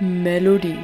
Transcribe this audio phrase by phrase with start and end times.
[0.00, 0.78] Melodie.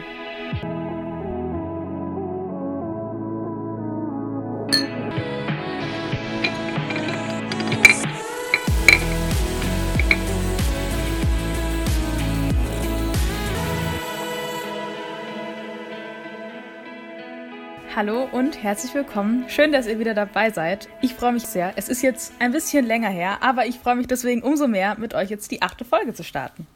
[17.94, 19.46] Hallo und herzlich willkommen.
[19.48, 20.90] Schön, dass ihr wieder dabei seid.
[21.00, 21.72] Ich freue mich sehr.
[21.76, 25.14] Es ist jetzt ein bisschen länger her, aber ich freue mich deswegen umso mehr, mit
[25.14, 26.66] euch jetzt die achte Folge zu starten.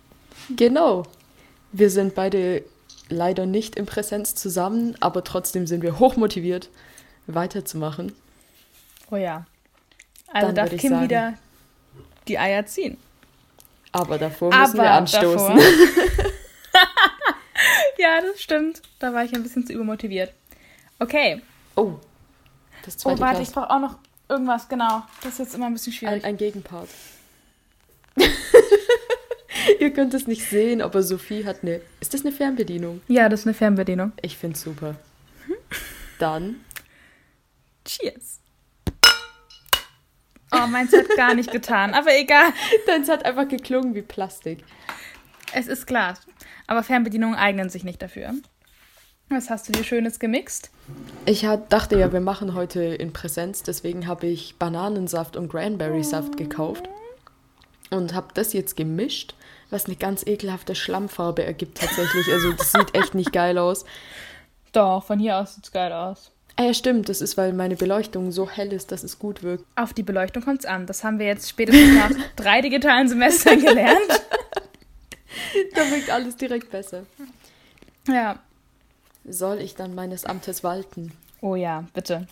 [0.57, 1.05] Genau.
[1.73, 2.65] Wir sind beide
[3.09, 6.69] leider nicht in Präsenz zusammen, aber trotzdem sind wir hochmotiviert,
[7.27, 8.13] weiterzumachen.
[9.11, 9.47] Oh ja.
[10.33, 11.35] Also Dann darf ich Kim sagen- wieder
[12.29, 12.97] die Eier ziehen.
[13.93, 15.59] Aber davor müssen wir Aber anstoßen.
[17.99, 18.81] Ja, das stimmt.
[18.99, 20.33] Da war ich ein bisschen zu übermotiviert.
[20.99, 21.43] Okay.
[21.77, 21.95] Oh,
[22.85, 23.67] das Oh, zweite warte, ich Glas.
[23.67, 25.03] brauche auch noch irgendwas, genau.
[25.23, 26.25] Das ist jetzt immer ein bisschen schwierig.
[26.25, 26.89] Ein, ein Gegenpart.
[29.81, 31.81] Ihr könnt es nicht sehen, aber Sophie hat eine.
[32.01, 33.01] Ist das eine Fernbedienung?
[33.09, 34.13] ja, das ist eine Fernbedienung.
[34.23, 34.97] Ich finde super.
[36.19, 36.57] Dann.
[37.85, 38.41] Cheers.
[40.53, 41.95] Oh, meins hat gar nicht getan.
[41.95, 42.53] Aber egal.
[42.87, 44.65] Deins hat einfach geklungen wie Plastik.
[45.53, 46.21] Es ist Glas.
[46.67, 48.35] Aber Fernbedienungen eignen sich nicht dafür.
[49.29, 50.71] Was hast du dir Schönes gemixt?
[51.25, 56.37] Ich hat, dachte ja, wir machen heute in Präsenz, deswegen habe ich Bananensaft und Cranberry-Saft
[56.37, 56.89] gekauft
[57.91, 59.35] und habe das jetzt gemischt,
[59.71, 62.33] was eine ganz ekelhafte Schlammfarbe ergibt tatsächlich.
[62.33, 63.85] Also das sieht echt nicht geil aus.
[64.73, 66.31] Doch, von hier aus sieht's geil aus.
[66.57, 69.65] Ah ja, stimmt, das ist, weil meine Beleuchtung so hell ist, dass es gut wirkt.
[69.77, 70.87] Auf die Beleuchtung kommt's an.
[70.87, 73.99] Das haben wir jetzt spätestens nach drei digitalen Semestern gelernt.
[75.75, 77.05] Da wirkt alles direkt besser.
[78.09, 78.41] Ja.
[79.25, 81.13] Soll ich dann meines Amtes walten?
[81.41, 82.27] Oh ja, bitte.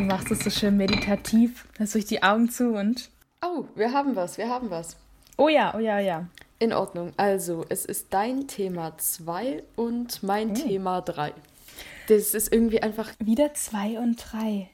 [0.00, 1.66] Du machst es so schön meditativ.
[1.76, 3.10] Lass durch die Augen zu und.
[3.44, 4.96] Oh, wir haben was, wir haben was.
[5.36, 6.26] Oh ja, oh ja, oh ja.
[6.58, 7.12] In Ordnung.
[7.18, 10.54] Also, es ist dein Thema 2 und mein Oh.
[10.54, 11.34] Thema 3.
[12.08, 14.70] Das ist irgendwie einfach Wieder zwei und drei.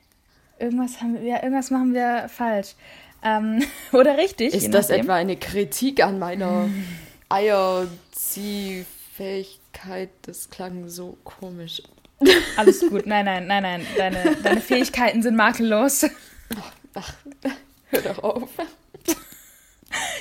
[0.60, 2.76] Irgendwas haben wir, irgendwas machen wir falsch.
[3.24, 4.54] Ähm, oder richtig.
[4.54, 6.68] Ist das etwa eine Kritik an meiner
[7.28, 10.10] Eierziehfähigkeit?
[10.22, 11.82] Das klang so komisch.
[12.56, 13.06] Alles gut.
[13.06, 13.86] Nein, nein, nein, nein.
[13.96, 16.06] Deine, deine Fähigkeiten sind makellos.
[16.94, 17.12] Ach,
[17.90, 18.48] hör doch auf.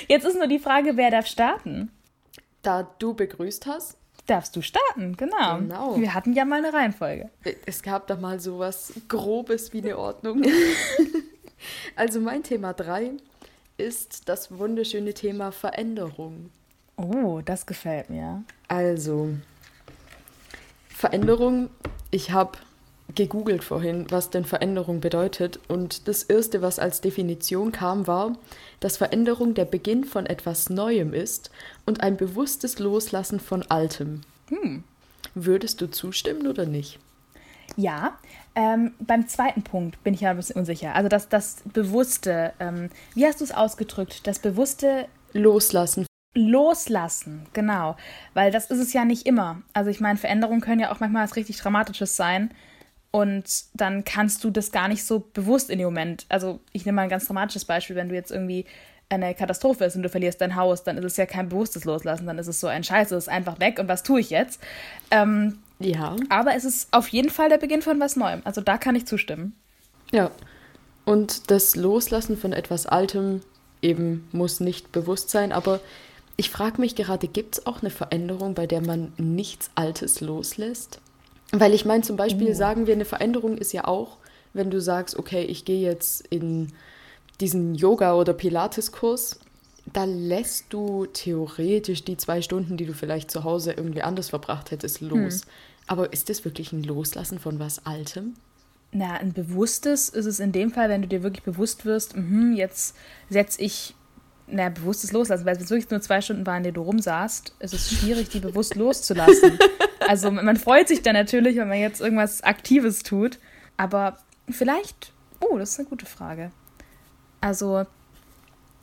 [0.08, 1.90] Jetzt ist nur die Frage, wer darf starten?
[2.62, 3.96] Da du begrüßt hast,
[4.26, 5.58] Darfst du starten, genau.
[5.58, 6.00] Genau.
[6.00, 7.30] Wir hatten ja mal eine Reihenfolge.
[7.64, 10.42] es gab da mal so was Grobes wie eine Ordnung.
[11.96, 13.12] Also mein Thema 3
[13.78, 16.50] ist das wunderschöne Thema Veränderung.
[16.96, 18.44] Oh, das gefällt mir.
[18.68, 19.30] Also,
[20.96, 21.68] Veränderung,
[22.10, 22.56] ich habe
[23.14, 25.60] gegoogelt vorhin, was denn Veränderung bedeutet.
[25.68, 28.32] Und das Erste, was als Definition kam, war,
[28.80, 31.50] dass Veränderung der Beginn von etwas Neuem ist
[31.84, 34.22] und ein bewusstes Loslassen von Altem.
[35.34, 36.98] Würdest du zustimmen oder nicht?
[37.76, 38.18] Ja,
[38.54, 40.94] ähm, beim zweiten Punkt bin ich ja ein bisschen unsicher.
[40.94, 44.26] Also das, das bewusste, ähm, wie hast du es ausgedrückt?
[44.26, 46.06] Das bewusste Loslassen.
[46.36, 47.96] Loslassen, genau.
[48.34, 49.62] Weil das ist es ja nicht immer.
[49.72, 52.50] Also ich meine, Veränderungen können ja auch manchmal was richtig Dramatisches sein.
[53.10, 56.26] Und dann kannst du das gar nicht so bewusst in dem Moment.
[56.28, 58.66] Also ich nehme mal ein ganz dramatisches Beispiel, wenn du jetzt irgendwie
[59.08, 62.26] eine Katastrophe ist und du verlierst dein Haus, dann ist es ja kein bewusstes Loslassen,
[62.26, 64.60] dann ist es so ein Scheiße, es ist einfach weg und was tue ich jetzt?
[65.12, 66.16] Ähm, Ja.
[66.28, 68.42] aber es ist auf jeden Fall der Beginn von was Neuem.
[68.44, 69.54] Also da kann ich zustimmen.
[70.10, 70.30] Ja.
[71.04, 73.40] Und das Loslassen von etwas Altem
[73.80, 75.80] eben muss nicht bewusst sein, aber
[76.36, 81.00] ich frage mich gerade, gibt es auch eine Veränderung, bei der man nichts Altes loslässt?
[81.52, 84.18] Weil ich meine, zum Beispiel sagen wir, eine Veränderung ist ja auch,
[84.52, 86.72] wenn du sagst, okay, ich gehe jetzt in
[87.40, 89.40] diesen Yoga- oder Pilates-Kurs,
[89.92, 94.70] da lässt du theoretisch die zwei Stunden, die du vielleicht zu Hause irgendwie anders verbracht
[94.70, 95.42] hättest, los.
[95.86, 98.34] Aber ist das wirklich ein Loslassen von was Altem?
[98.92, 102.54] Na, ein bewusstes ist es in dem Fall, wenn du dir wirklich bewusst wirst, mhm,
[102.56, 102.96] jetzt
[103.28, 103.94] setze ich,
[104.48, 107.54] na, bewusstes Loslassen, weil wenn es wirklich nur zwei Stunden waren, in denen du rumsaßt,
[107.58, 109.58] ist es schwierig, die bewusst loszulassen.
[110.08, 113.40] Also man freut sich dann natürlich, wenn man jetzt irgendwas Aktives tut,
[113.76, 116.52] aber vielleicht, oh, das ist eine gute Frage.
[117.40, 117.86] Also,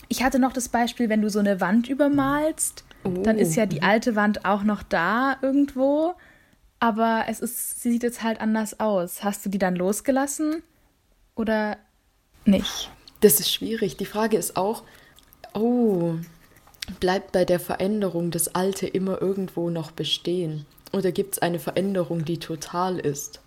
[0.10, 3.83] ich hatte noch das Beispiel, wenn du so eine Wand übermalst, dann ist ja die
[3.83, 6.13] alte Wand auch noch da irgendwo,
[6.80, 9.24] aber es ist, sie sieht jetzt halt anders aus.
[9.24, 10.62] Hast du die dann losgelassen
[11.36, 11.77] oder
[12.44, 12.92] nicht?
[13.21, 13.95] Das ist schwierig.
[13.95, 14.83] Die Frage ist auch,
[15.53, 16.15] oh,
[17.00, 20.65] bleibt bei der Veränderung das Alte immer irgendwo noch bestehen?
[20.91, 23.39] Oder gibt es eine Veränderung, die total ist?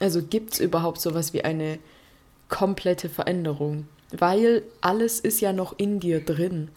[0.00, 1.78] Also gibt es überhaupt sowas wie eine
[2.48, 3.86] komplette Veränderung?
[4.20, 6.68] weil alles ist ja noch in dir drin.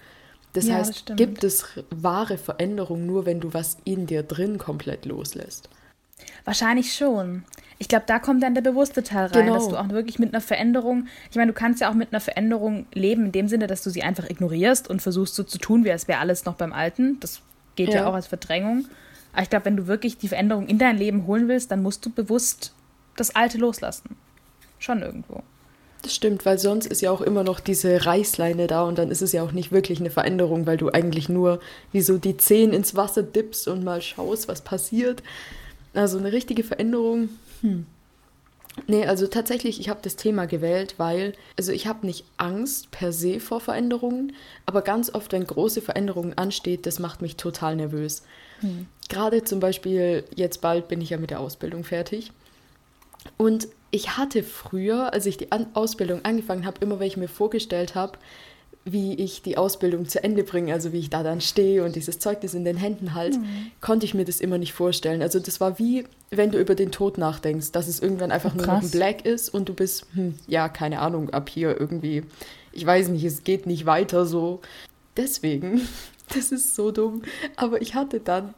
[0.54, 1.18] Das Ja, das heißt, stimmt.
[1.18, 5.70] gibt es wahre Veränderung nur, wenn du was in dir drin komplett loslässt.
[6.46, 7.44] Wahrscheinlich schon.
[7.80, 9.54] Ich glaube, da kommt dann der bewusste Teil rein, Genau.
[9.56, 12.20] dass du auch wirklich mit einer Veränderung, ich meine, du kannst ja auch mit einer
[12.20, 15.84] Veränderung leben, in dem Sinne, dass du sie einfach ignorierst und versuchst so zu tun,
[15.86, 17.20] wie als wäre alles noch beim Alten.
[17.20, 17.42] Das
[17.76, 18.08] geht ja, Ja.
[18.08, 18.86] auch als Verdrängung.
[19.34, 22.04] Aber ich glaube, wenn du wirklich die Veränderung in dein Leben holen willst, dann musst
[22.06, 22.74] du bewusst
[23.16, 24.16] das Alte loslassen.
[24.80, 25.44] Schon irgendwo.
[26.02, 29.22] Das stimmt, weil sonst ist ja auch immer noch diese Reißleine da und dann ist
[29.22, 31.60] es ja auch nicht wirklich eine Veränderung, weil du eigentlich nur
[31.92, 35.22] wie so die Zehen ins Wasser dippst und mal schaust, was passiert.
[35.94, 37.30] Also eine richtige Veränderung.
[37.62, 37.86] Hm.
[38.86, 43.12] Nee, also tatsächlich, ich habe das Thema gewählt, weil, also ich habe nicht Angst per
[43.12, 44.34] se vor Veränderungen,
[44.68, 48.22] aber ganz oft, wenn große Veränderungen ansteht, das macht mich total nervös.
[49.10, 52.32] Gerade zum Beispiel, jetzt bald bin ich ja mit der Ausbildung fertig.
[53.38, 57.28] Und ich hatte früher, als ich die An Ausbildung angefangen habe, immer wenn ich mir
[57.28, 58.20] vorgestellt habe,
[58.92, 62.20] wie ich die Ausbildung zu Ende bringe, also wie ich da dann stehe und dieses
[62.20, 63.40] Zeugnis in den Händen halte,
[63.82, 65.22] konnte ich mir das immer nicht vorstellen.
[65.22, 68.58] Also das war wie, wenn du über den Tod nachdenkst, dass es irgendwann einfach Oh,
[68.58, 68.90] nur noch ein.
[68.92, 72.24] Black ist und du bist, hm, ja, keine Ahnung, ab hier irgendwie,
[72.72, 74.62] ich weiß nicht, es geht nicht weiter so.
[75.18, 75.82] Deswegen,
[76.36, 77.24] das ist so dumm,
[77.56, 78.54] aber ich hatte dann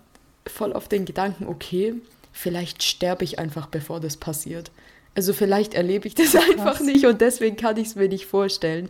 [0.45, 1.95] voll auf den Gedanken, okay,
[2.31, 4.71] vielleicht sterbe ich einfach, bevor das passiert.
[5.15, 6.81] Also vielleicht erlebe ich das einfach Krass.
[6.81, 8.89] nicht und deswegen kann ich es mir nicht vorstellen.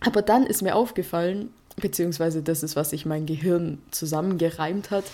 [0.00, 5.04] Aber dann ist mir aufgefallen, beziehungsweise das ist, was sich mein Gehirn zusammengereimt hat,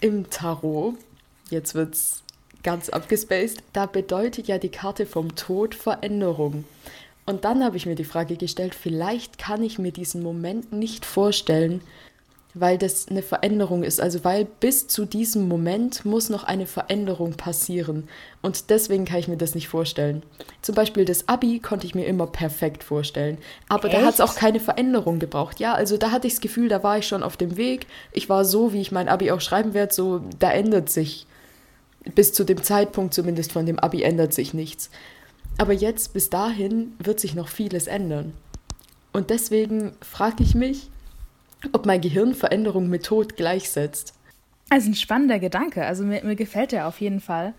[0.00, 0.94] im Tarot,
[1.50, 2.22] jetzt wird es
[2.62, 6.64] ganz abgespaced, da bedeutet ja die Karte vom Tod Veränderung.
[7.26, 11.04] Und dann habe ich mir die Frage gestellt, vielleicht kann ich mir diesen Moment nicht
[11.04, 11.82] vorstellen,
[12.54, 14.00] weil das eine Veränderung ist.
[14.00, 18.08] Also weil bis zu diesem Moment muss noch eine Veränderung passieren.
[18.42, 20.22] Und deswegen kann ich mir das nicht vorstellen.
[20.62, 23.38] Zum Beispiel das Abi konnte ich mir immer perfekt vorstellen.
[23.68, 24.28] Aber da hat es Echt?
[24.28, 25.60] auch keine Veränderung gebraucht.
[25.60, 27.86] Ja, also da hatte ich das Gefühl, da war ich schon auf dem Weg.
[28.12, 31.26] Ich war so, wie ich mein Abi auch schreiben werde, so, da ändert sich.
[32.14, 34.90] Bis zu dem Zeitpunkt zumindest von dem Abi ändert sich nichts.
[35.58, 38.32] Aber jetzt, bis dahin, wird sich noch vieles ändern.
[39.12, 40.88] Und deswegen frage ich mich,
[41.72, 44.14] ob mein Gehirn Veränderung mit Tod gleichsetzt.
[44.70, 45.84] Also ein spannender Gedanke.
[45.84, 47.54] Also mir, mir gefällt der auf jeden Fall.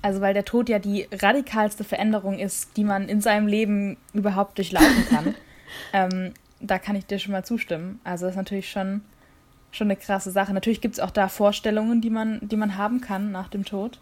[0.00, 4.58] Also weil der Tod ja die radikalste Veränderung ist, die man in seinem Leben überhaupt
[4.58, 5.34] durchlaufen kann.
[5.92, 8.00] ähm, da kann ich dir schon mal zustimmen.
[8.04, 9.02] Also das ist natürlich schon,
[9.70, 10.54] schon eine krasse Sache.
[10.54, 13.98] Natürlich gibt es auch da Vorstellungen, die man, die man haben kann nach dem Tod.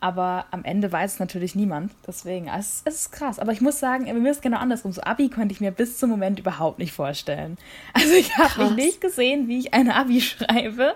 [0.00, 1.92] Aber am Ende weiß es natürlich niemand.
[2.06, 3.38] Deswegen, es, es ist krass.
[3.38, 4.92] Aber ich muss sagen, bei mir ist es genau andersrum.
[4.92, 7.58] So Abi konnte ich mir bis zum Moment überhaupt nicht vorstellen.
[7.94, 10.94] Also ich habe mich nicht gesehen, wie ich eine Abi schreibe.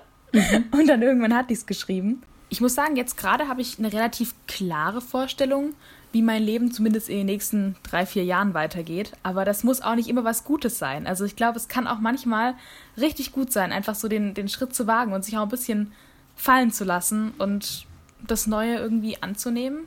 [0.70, 2.22] Und dann irgendwann hatte ich es geschrieben.
[2.49, 5.75] Ich muss sagen, jetzt gerade habe ich eine relativ klare Vorstellung,
[6.12, 9.12] wie mein Leben zumindest in den nächsten drei, vier Jahren weitergeht.
[9.22, 11.06] Aber das muss auch nicht immer was Gutes sein.
[11.06, 12.55] Also ich glaube, es kann auch manchmal
[12.98, 15.93] richtig gut sein, einfach so den, den Schritt zu wagen und sich auch ein bisschen
[16.37, 17.87] fallen zu lassen und
[18.26, 19.86] das Neue irgendwie anzunehmen.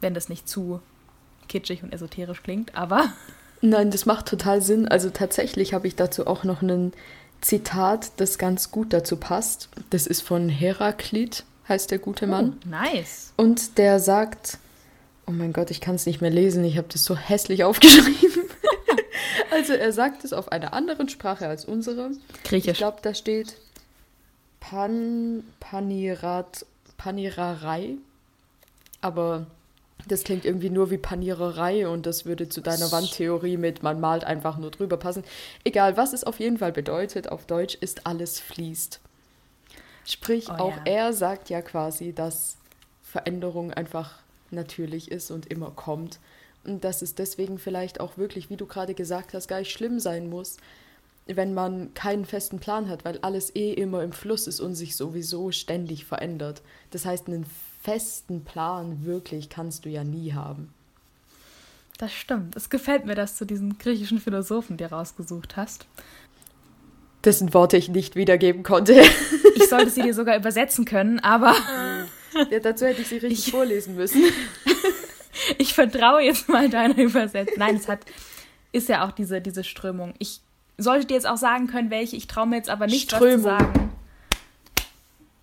[0.00, 0.80] Wenn das nicht zu
[1.48, 3.12] kitschig und esoterisch klingt, aber
[3.60, 4.88] Nein, das macht total Sinn.
[4.88, 6.92] Also tatsächlich habe ich dazu auch noch ein
[7.42, 9.68] Zitat, das ganz gut dazu passt.
[9.90, 12.56] Das ist von Heraklit, heißt der gute Mann.
[12.64, 13.32] Oh, nice.
[13.36, 14.58] Und der sagt,
[15.26, 18.44] oh mein Gott, ich kann es nicht mehr lesen, ich habe das so hässlich aufgeschrieben.
[19.50, 22.10] also er sagt es auf einer anderen Sprache als unsere.
[22.42, 22.78] Ich Griechisch.
[22.78, 23.56] glaube, da steht
[24.60, 26.64] Pan, Panirat,
[27.00, 27.96] Paniererei.
[29.00, 29.46] Aber
[30.06, 34.24] das klingt irgendwie nur wie Paniererei und das würde zu deiner Wandtheorie mit man malt
[34.24, 35.24] einfach nur drüber passen.
[35.64, 39.00] Egal, was es auf jeden Fall bedeutet, auf Deutsch ist alles fließt.
[40.04, 40.82] Sprich, Oh auch ja.
[40.84, 42.56] er sagt ja quasi, dass
[43.02, 44.18] Veränderung einfach
[44.50, 46.18] natürlich ist und immer kommt.
[46.64, 50.00] Und dass es deswegen vielleicht auch wirklich, wie du gerade gesagt hast, gar nicht schlimm
[50.00, 50.58] sein muss,
[51.26, 54.96] wenn man keinen festen Plan hat, weil alles eh immer im Fluss ist und sich
[54.96, 56.62] sowieso ständig verändert.
[56.90, 57.46] Das heißt, einen
[57.82, 60.72] festen Plan wirklich kannst du ja nie haben.
[61.98, 62.56] Das stimmt.
[62.56, 65.86] Es gefällt mir, dass du diesen griechischen Philosophen dir rausgesucht hast.
[67.24, 69.02] Dessen Worte ich nicht wiedergeben konnte.
[69.56, 71.54] Ich sollte sie dir sogar übersetzen können, aber
[72.50, 74.22] ja, dazu hätte ich sie richtig Ich- vorlesen müssen.
[75.58, 77.56] ich vertraue jetzt mal deiner Übersetzung.
[77.58, 78.00] Nein, es hat,
[78.72, 80.14] ist ja auch diese, diese Strömung.
[80.18, 80.40] Ich
[80.80, 82.16] sollte dir jetzt auch sagen können, welche.
[82.16, 83.38] Ich traue mir jetzt aber nicht, was Strömung.
[83.38, 83.90] zu sagen.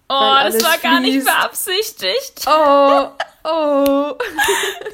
[0.10, 1.28] Oh, das war gar nicht fließt.
[1.28, 2.46] beabsichtigt.
[2.48, 3.08] Oh,
[3.44, 4.16] oh.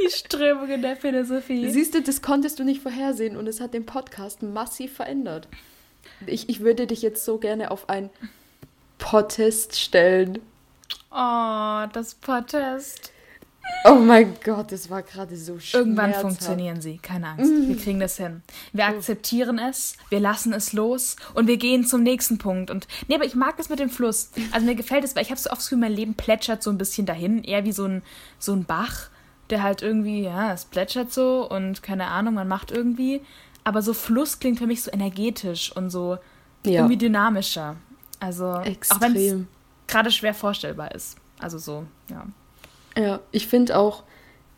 [0.02, 1.70] Die Strömung in der Philosophie.
[1.70, 5.48] Siehst du, das konntest du nicht vorhersehen und es hat den Podcast massiv verändert.
[6.26, 8.10] Ich, ich würde dich jetzt so gerne auf ein
[8.98, 10.40] Protest stellen.
[11.12, 13.13] Oh, das Protest.
[13.86, 15.80] Oh mein Gott, das war gerade so schön.
[15.80, 17.52] Irgendwann funktionieren sie, keine Angst.
[17.52, 17.68] Mm.
[17.68, 18.42] Wir kriegen das hin.
[18.72, 22.72] Wir akzeptieren es, wir lassen es los und wir gehen zum nächsten Punkt.
[22.72, 24.32] Und nee, aber ich mag das mit dem Fluss.
[24.52, 26.78] Also mir gefällt es, weil ich habe so oft Gefühl, mein Leben plätschert so ein
[26.78, 28.04] bisschen dahin, eher wie so ein,
[28.40, 29.10] so ein Bach,
[29.50, 33.22] der halt irgendwie, ja, es plätschert so und keine Ahnung, man macht irgendwie.
[33.64, 36.18] Aber so Fluss klingt für mich so energetisch und so
[36.66, 36.82] ja.
[36.82, 37.76] irgendwie dynamischer.
[38.20, 38.98] Also Extrem.
[38.98, 39.36] auch wenn es
[39.88, 41.18] gerade schwer vorstellbar ist.
[41.40, 42.26] Also so, ja.
[42.98, 44.04] Ja, ich finde auch,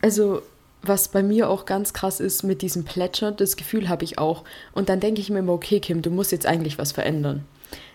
[0.02, 0.42] also
[0.82, 4.44] was bei mir auch ganz krass ist mit diesem Plätschern, das Gefühl habe ich auch.
[4.74, 7.46] Und dann denke ich mir immer, okay, Kim, du musst jetzt eigentlich was verändern.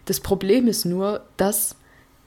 [0.07, 1.77] Das Problem ist nur, dass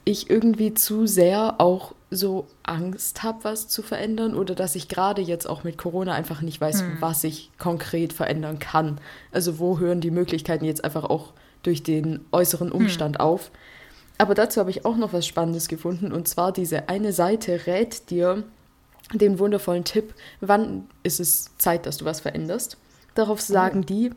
[0.06, 5.22] ich irgendwie zu sehr auch so Angst habe, was zu verändern oder dass ich gerade
[5.22, 6.98] jetzt auch mit Corona einfach nicht weiß, hm.
[7.00, 9.00] was ich konkret verändern kann.
[9.32, 12.76] Also wo hören die Möglichkeiten jetzt einfach auch durch den äußeren hm.
[12.76, 13.22] Umstand hm.
[13.22, 13.52] auf.
[14.18, 16.12] Aber dazu habe ich auch noch was Spannendes gefunden.
[16.12, 18.44] Und zwar diese eine Seite rät dir
[19.14, 22.78] den wundervollen Tipp, wann ist es Zeit, dass du was veränderst.
[23.16, 23.54] Darauf oh.
[23.54, 23.86] sagen oh.
[23.86, 24.12] die,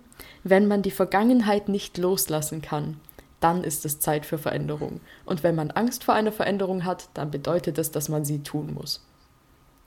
[0.45, 3.01] wenn man die Vergangenheit nicht loslassen kann,
[3.41, 5.01] dann ist es Zeit für Veränderung.
[5.25, 8.75] Und wenn man Angst vor einer Veränderung hat, dann bedeutet das, dass man sie tun
[8.75, 9.05] muss.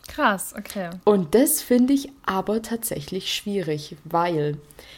[0.08, 0.90] Krass, okay.
[1.06, 4.58] Und das finde ich aber tatsächlich schwierig, weil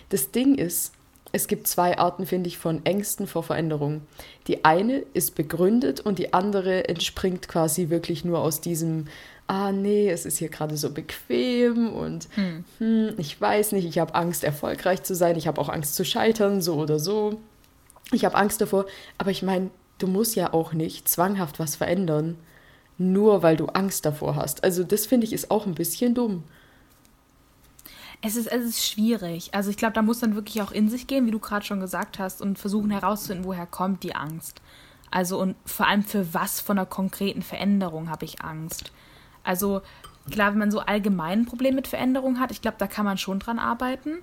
[0.09, 0.93] das Ding ist,
[1.31, 4.01] es gibt zwei Arten, finde ich, von Ängsten vor Veränderung.
[4.47, 9.05] Die eine ist begründet und die andere entspringt quasi wirklich nur aus diesem,
[9.47, 12.65] ah nee, es ist hier gerade so bequem und hm.
[12.79, 16.03] Hm, ich weiß nicht, ich habe Angst, erfolgreich zu sein, ich habe auch Angst zu
[16.03, 17.39] scheitern, so oder so.
[18.11, 18.85] Ich habe Angst davor,
[19.17, 19.69] aber ich meine,
[19.99, 22.37] du musst ja auch nicht zwanghaft was verändern,
[22.97, 24.63] nur weil du Angst davor hast.
[24.63, 26.43] Also das finde ich ist auch ein bisschen dumm.
[28.21, 29.53] Es ist, es ist schwierig.
[29.53, 31.79] Also ich glaube, da muss man wirklich auch in sich gehen, wie du gerade schon
[31.79, 34.61] gesagt hast, und versuchen herauszufinden, woher kommt die Angst.
[35.09, 38.91] Also und vor allem für was von einer konkreten Veränderung habe ich Angst.
[39.43, 39.81] Also
[40.29, 43.17] klar, wenn man so allgemein ein Problem mit Veränderung hat, ich glaube, da kann man
[43.17, 44.19] schon dran arbeiten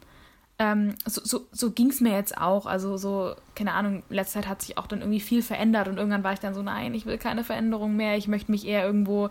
[0.60, 2.66] ähm, so, so, so ging es mir jetzt auch.
[2.66, 6.24] Also so, keine Ahnung, letzte Zeit hat sich auch dann irgendwie viel verändert und irgendwann
[6.24, 9.30] war ich dann so, nein, ich will keine Veränderung mehr, ich möchte mich eher irgendwo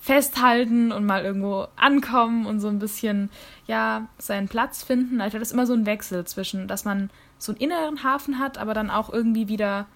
[0.00, 3.30] festhalten und mal irgendwo ankommen und so ein bisschen,
[3.66, 5.20] ja, seinen Platz finden.
[5.20, 8.58] Also das ist immer so ein Wechsel zwischen, dass man so einen inneren Hafen hat,
[8.58, 9.86] aber dann auch irgendwie wieder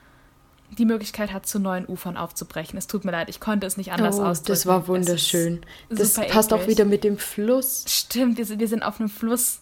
[0.78, 2.78] die Möglichkeit hat, zu neuen Ufern aufzubrechen.
[2.78, 4.52] Es tut mir leid, ich konnte es nicht anders oh, ausdrücken.
[4.52, 5.60] Das war wunderschön.
[5.90, 6.64] Das passt eklig.
[6.64, 7.84] auch wieder mit dem Fluss.
[7.86, 9.61] Stimmt, wir sind, wir sind auf einem Fluss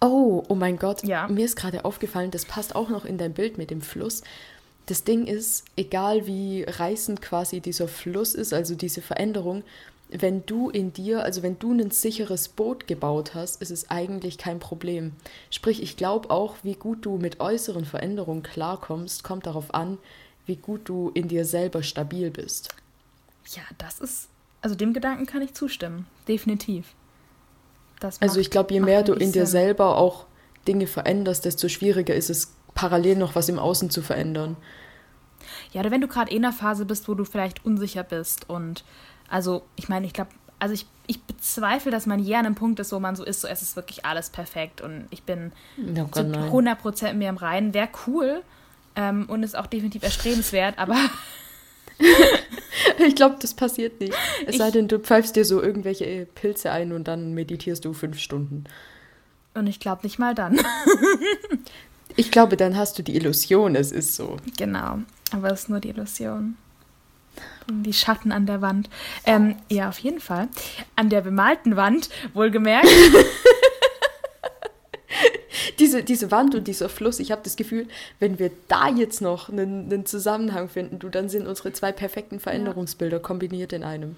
[0.00, 1.04] Oh, oh mein Gott.
[1.04, 1.28] Ja.
[1.28, 4.22] Mir ist gerade aufgefallen, das passt auch noch in dein Bild mit dem Fluss.
[4.86, 9.62] Das Ding ist, egal wie reißend quasi dieser Fluss ist, also diese Veränderung,
[10.08, 14.38] wenn du in dir, also wenn du ein sicheres Boot gebaut hast, ist es eigentlich
[14.38, 15.12] kein Problem.
[15.50, 19.98] Sprich, ich glaube auch, wie gut du mit äußeren Veränderungen klarkommst, kommt darauf an,
[20.46, 22.74] wie gut du in dir selber stabil bist.
[23.54, 24.28] Ja, das ist,
[24.60, 26.94] also dem Gedanken kann ich zustimmen, definitiv.
[28.00, 30.26] Macht, also ich glaube, je mehr du in dir selber auch
[30.66, 34.56] Dinge veränderst, desto schwieriger ist es, parallel noch was im Außen zu verändern.
[35.72, 38.84] Ja, oder wenn du gerade in einer Phase bist, wo du vielleicht unsicher bist und
[39.28, 42.78] also ich meine, ich glaube, also ich, ich bezweifle, dass man je an einem Punkt
[42.80, 46.14] ist, wo man so ist, so es ist wirklich alles perfekt und ich bin Gott,
[46.14, 47.72] zu 100% mit mir im Reinen.
[47.72, 48.42] Wäre cool
[48.96, 50.96] ähm, und ist auch definitiv erstrebenswert, aber
[53.06, 54.14] ich glaube, das passiert nicht.
[54.46, 57.92] Es ich, sei denn, du pfeifst dir so irgendwelche Pilze ein und dann meditierst du
[57.92, 58.64] fünf Stunden.
[59.54, 60.60] Und ich glaube nicht mal dann.
[62.16, 64.36] ich glaube, dann hast du die Illusion, es ist so.
[64.56, 65.00] Genau,
[65.32, 66.56] aber es ist nur die Illusion.
[67.68, 68.90] Die Schatten an der Wand.
[69.24, 70.48] Ähm, ja, auf jeden Fall.
[70.96, 72.88] An der bemalten Wand, wohlgemerkt.
[75.78, 77.88] diese, diese Wand und dieser Fluss, ich habe das Gefühl,
[78.18, 82.40] wenn wir da jetzt noch einen, einen, Zusammenhang finden, du, dann sind unsere zwei perfekten
[82.40, 83.22] Veränderungsbilder ja.
[83.22, 84.16] kombiniert in einem.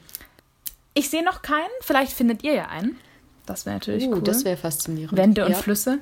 [0.95, 2.99] Ich sehe noch keinen, vielleicht findet ihr ja einen.
[3.47, 4.23] Das wäre natürlich uh, cool.
[4.23, 5.17] Das wäre faszinierend.
[5.17, 5.59] Wände und ja.
[5.59, 5.99] Flüsse.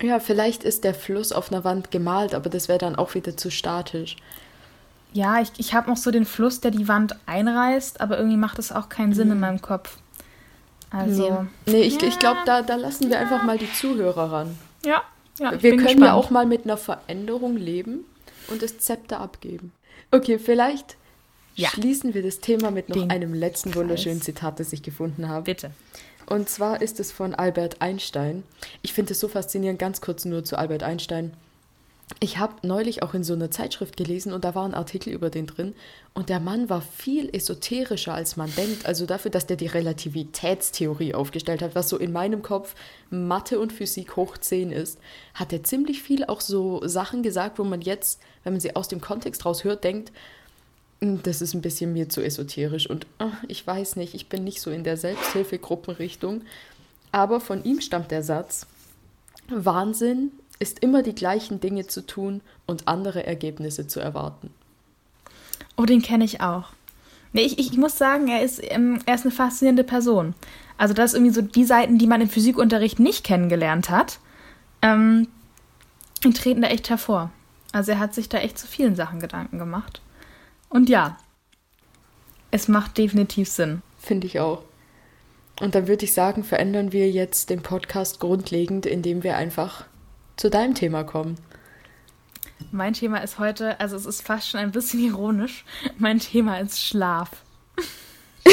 [0.00, 3.36] Ja, vielleicht ist der Fluss auf einer Wand gemalt, aber das wäre dann auch wieder
[3.36, 4.16] zu statisch.
[5.12, 8.58] Ja, ich, ich habe noch so den Fluss, der die Wand einreißt, aber irgendwie macht
[8.58, 9.34] das auch keinen Sinn mhm.
[9.34, 9.98] in meinem Kopf.
[10.90, 11.46] Also.
[11.66, 12.08] Nee, nee ich, ja.
[12.08, 14.58] ich glaube, da, da lassen wir einfach mal die Zuhörer ran.
[14.84, 15.02] Ja,
[15.38, 15.52] ja.
[15.52, 16.00] wir können gespannt.
[16.00, 18.04] ja auch mal mit einer Veränderung leben
[18.48, 19.72] und das Zepter abgeben.
[20.10, 20.96] Okay, vielleicht
[21.54, 21.68] ja.
[21.68, 23.80] schließen wir das Thema mit noch Den einem letzten Kreis.
[23.80, 25.44] wunderschönen Zitat, das ich gefunden habe.
[25.44, 25.70] Bitte.
[26.26, 28.42] Und zwar ist es von Albert Einstein.
[28.82, 31.32] Ich finde es so faszinierend, ganz kurz nur zu Albert Einstein.
[32.20, 35.30] Ich habe neulich auch in so einer Zeitschrift gelesen und da war ein Artikel über
[35.30, 35.74] den drin
[36.14, 38.86] und der Mann war viel esoterischer als man denkt.
[38.86, 42.74] Also dafür, dass der die Relativitätstheorie aufgestellt hat, was so in meinem Kopf
[43.10, 44.98] Mathe und Physik hoch 10 ist,
[45.34, 48.88] hat er ziemlich viel auch so Sachen gesagt, wo man jetzt, wenn man sie aus
[48.88, 50.10] dem Kontext raus hört, denkt,
[51.00, 54.60] Das ist ein bisschen mir zu esoterisch und oh, ich weiß nicht, ich bin nicht
[54.60, 56.42] so in der Selbsthilfegruppenrichtung.
[57.12, 58.66] Aber von ihm stammt der Satz,
[59.48, 64.50] Wahnsinn ist immer die gleichen Dinge zu tun und andere Ergebnisse zu erwarten.
[65.76, 66.72] Oh, den kenne ich auch.
[67.32, 70.34] Nee, ich, ich, muss sagen, er ist, ähm, er ist eine faszinierende Person.
[70.76, 74.18] Also das ist irgendwie so die Seiten, die man im Physikunterricht nicht kennengelernt hat,
[74.82, 75.28] ähm,
[76.34, 77.30] treten da echt hervor.
[77.72, 80.00] Also er hat sich da echt zu vielen Sachen Gedanken gemacht.
[80.68, 81.18] Und ja,
[82.50, 83.82] es macht definitiv Sinn.
[83.98, 84.62] Finde ich auch.
[85.60, 89.84] Und dann würde ich sagen, verändern wir jetzt den Podcast grundlegend, indem wir einfach
[90.38, 91.36] zu deinem Thema kommen.
[92.70, 95.64] Mein Thema ist heute, also es ist fast schon ein bisschen ironisch,
[95.98, 97.30] mein Thema ist Schlaf.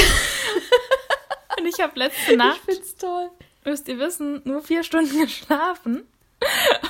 [1.57, 3.29] Und ich habe letzte Nacht, ich find's toll.
[3.63, 6.03] müsst ihr wissen, nur vier Stunden geschlafen.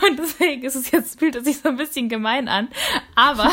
[0.08, 2.70] Und deswegen ist es jetzt, fühlt es sich so ein bisschen gemein an.
[3.16, 3.52] Aber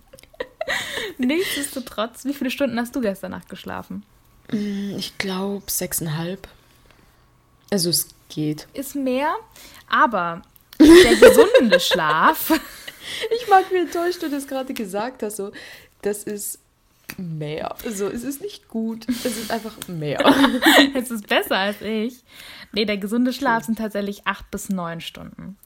[1.18, 4.04] nichtsdestotrotz, wie viele Stunden hast du gestern Nacht geschlafen?
[4.50, 6.48] Mm, ich glaube sechseinhalb.
[7.70, 8.66] Also es geht.
[8.72, 9.34] Ist mehr,
[9.88, 10.42] aber
[10.78, 12.58] der gesunde Schlaf.
[13.36, 15.36] Ich mag, wie enttäuscht du das gerade gesagt hast.
[15.36, 15.52] So,
[16.02, 16.60] das ist
[17.18, 17.76] mehr.
[17.84, 20.20] Also es ist nicht gut, es ist einfach mehr.
[20.94, 22.22] es ist besser als ich.
[22.72, 25.58] Nee, der gesunde Schlaf sind tatsächlich acht bis neun Stunden.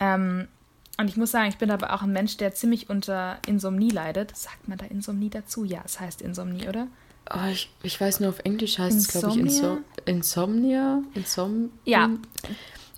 [0.00, 0.48] Ähm,
[0.98, 4.36] und ich muss sagen, ich bin aber auch ein Mensch, der ziemlich unter Insomnie leidet.
[4.36, 5.64] Sagt man da Insomnie dazu?
[5.64, 6.88] Ja, es heißt Insomnie, oder?
[7.32, 11.02] Oh, ich, ich weiß nur, auf Englisch heißt es, glaube ich, Inso Insomnia.
[11.14, 12.10] Insom ja.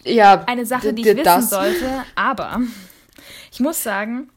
[0.05, 0.45] ja.
[0.47, 1.51] Eine Sache, die ich wissen das.
[1.51, 2.61] sollte, aber
[3.51, 4.31] ich muss sagen,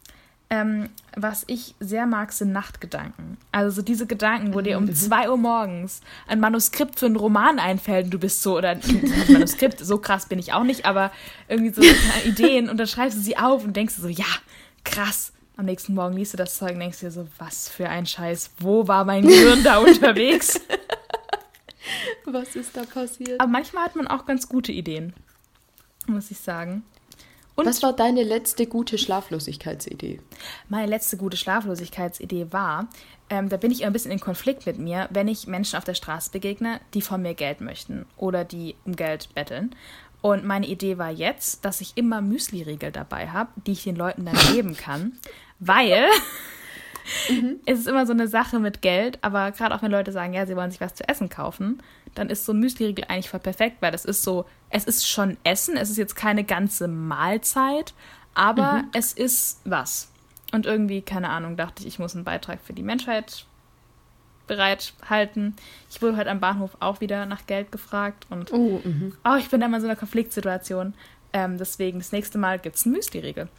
[0.49, 3.37] ähm, was ich sehr mag, sind Nachtgedanken.
[3.51, 5.29] Also so diese Gedanken, wo dir um 2 mhm.
[5.31, 8.81] Uhr morgens ein Manuskript für einen Roman einfällt und du bist so, oder ein
[9.29, 11.11] Manuskript, so krass bin ich auch nicht, aber
[11.47, 11.81] irgendwie so
[12.25, 14.25] Ideen und dann schreibst du sie auf und denkst so, ja,
[14.83, 15.31] krass.
[15.57, 18.51] Am nächsten Morgen liest du das Zeug und denkst dir so, was für ein Scheiß,
[18.59, 20.59] wo war mein Gehirn da unterwegs?
[22.25, 23.39] Was ist da passiert?
[23.39, 25.13] Aber manchmal hat man auch ganz gute Ideen,
[26.07, 26.83] muss ich sagen.
[27.55, 30.19] Und Was war deine letzte gute Schlaflosigkeitsidee?
[30.67, 32.89] Meine letzte gute Schlaflosigkeitsidee war,
[33.29, 35.93] ähm, da bin ich ein bisschen in Konflikt mit mir, wenn ich Menschen auf der
[35.93, 39.73] Straße begegne, die von mir Geld möchten oder die um Geld betteln.
[40.21, 44.25] Und meine Idee war jetzt, dass ich immer Müsli-Riegel dabei habe, die ich den Leuten
[44.25, 45.13] dann geben kann,
[45.59, 46.07] weil
[47.29, 47.59] mhm.
[47.65, 50.45] es ist immer so eine Sache mit Geld, aber gerade auch wenn Leute sagen, ja,
[50.45, 51.81] sie wollen sich was zu essen kaufen,
[52.13, 55.37] dann ist so ein Müsli-Riegel eigentlich voll perfekt, weil das ist so, es ist schon
[55.43, 57.93] Essen, es ist jetzt keine ganze Mahlzeit,
[58.33, 58.89] aber mhm.
[58.93, 60.11] es ist was.
[60.51, 63.45] Und irgendwie, keine Ahnung, dachte ich, ich muss einen Beitrag für die Menschheit
[64.47, 65.55] bereithalten.
[65.89, 68.81] Ich wurde heute am Bahnhof auch wieder nach Geld gefragt und oh,
[69.25, 70.93] oh ich bin da immer in so einer Konfliktsituation.
[71.33, 73.49] Ähm, deswegen, das nächste Mal gibt es einen Müsli-Riegel.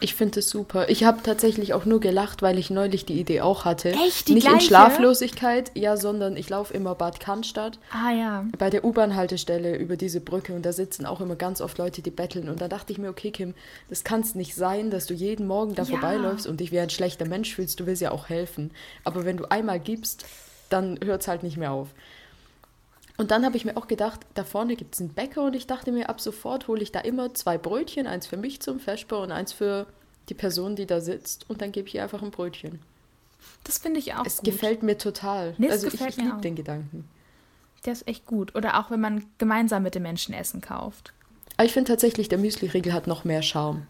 [0.00, 0.88] Ich finde es super.
[0.88, 3.90] Ich habe tatsächlich auch nur gelacht, weil ich neulich die Idee auch hatte.
[3.90, 4.28] Echt?
[4.28, 4.58] Die Nicht gleiche?
[4.58, 7.80] in Schlaflosigkeit, ja, sondern ich laufe immer Bad Cannstatt.
[7.90, 8.46] Ah ja.
[8.58, 12.12] Bei der U-Bahn-Haltestelle über diese Brücke und da sitzen auch immer ganz oft Leute, die
[12.12, 12.48] betteln.
[12.48, 13.54] Und da dachte ich mir, okay, Kim,
[13.88, 15.88] das kann es nicht sein, dass du jeden Morgen da ja.
[15.88, 17.80] vorbeiläufst und dich wie ein schlechter Mensch fühlst.
[17.80, 18.70] Du willst ja auch helfen.
[19.02, 20.24] Aber wenn du einmal gibst,
[20.68, 21.88] dann hört es halt nicht mehr auf.
[23.18, 25.66] Und dann habe ich mir auch gedacht, da vorne gibt es einen Bäcker und ich
[25.66, 29.20] dachte mir, ab sofort hole ich da immer zwei Brötchen, eins für mich zum Vesper
[29.20, 29.86] und eins für
[30.28, 32.78] die Person, die da sitzt und dann gebe ich ihr einfach ein Brötchen.
[33.64, 34.44] Das finde ich auch Es gut.
[34.44, 35.54] gefällt mir total.
[35.58, 37.08] Nee, also ich, ich liebe den Gedanken.
[37.84, 38.54] Der ist echt gut.
[38.54, 41.12] Oder auch wenn man gemeinsam mit den Menschen Essen kauft.
[41.56, 43.86] Aber ich finde tatsächlich, der Müsli-Riegel hat noch mehr Charme.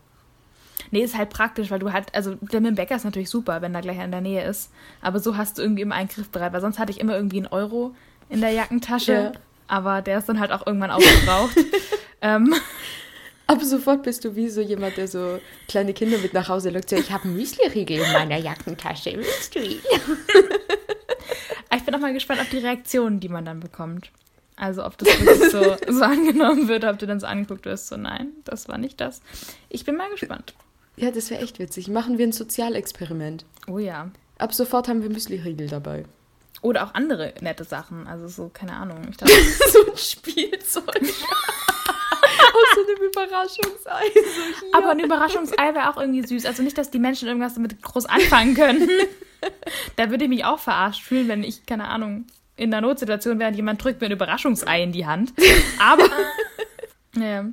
[0.91, 3.61] Nee, ist halt praktisch, weil du halt, also der mit dem Bäcker ist natürlich super,
[3.61, 4.71] wenn da gleich in der Nähe ist.
[5.03, 7.39] Aber so hast du irgendwie immer einen Griff bereit, weil sonst hatte ich immer irgendwie
[7.39, 7.95] einen Euro
[8.29, 9.13] in der Jackentasche.
[9.13, 9.33] Ja.
[9.67, 11.57] Aber der ist dann halt auch irgendwann aufgebraucht.
[12.23, 12.55] ähm,
[13.49, 16.91] Ab sofort bist du wie so jemand, der so kleine Kinder mit nach Hause lockt.
[16.91, 19.15] So, ich habe einen Müsli-Riegel in meiner Jackentasche.
[19.17, 19.81] Willst du ihn?
[21.75, 24.11] ich bin auch mal gespannt auf die Reaktionen, die man dann bekommt.
[24.57, 27.97] Also ob das wirklich so, so angenommen wird, ob du dann so angeguckt wirst, so
[27.97, 29.23] nein, das war nicht das.
[29.71, 30.53] Ich bin mal gespannt.
[30.97, 31.89] Ja, das wäre echt witzig.
[31.89, 33.47] Machen wir ein Sozialexperiment.
[33.67, 34.11] Oh ja.
[34.37, 36.05] Ab sofort haben wir Müsli-Riegel dabei.
[36.61, 38.07] Oder auch andere nette Sachen.
[38.07, 39.07] Also so, keine Ahnung.
[39.11, 39.33] Ich dachte,
[39.73, 40.87] so ein Spielzeug.
[42.49, 44.05] Aus so einem Überraschungsei.
[44.15, 46.47] So Aber ein Überraschungsei wäre auch irgendwie süß.
[46.47, 48.89] Also nicht, dass die Menschen irgendwas damit groß anfangen können.
[49.97, 53.51] da würde ich mich auch verarscht fühlen, wenn ich, keine Ahnung, in einer Notsituation wäre
[53.51, 55.33] und jemand drückt mir ein Überraschungsei in die Hand.
[55.79, 56.09] Aber.
[57.15, 57.45] ja.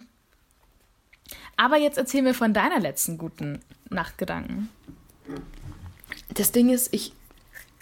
[1.57, 4.69] Aber jetzt erzähl mir von deiner letzten guten Nachtgedanken.
[6.33, 7.13] Das Ding ist, ich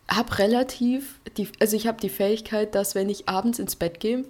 [0.09, 4.25] habe relativ, die, also ich habe die Fähigkeit, dass wenn ich abends ins Bett gehe,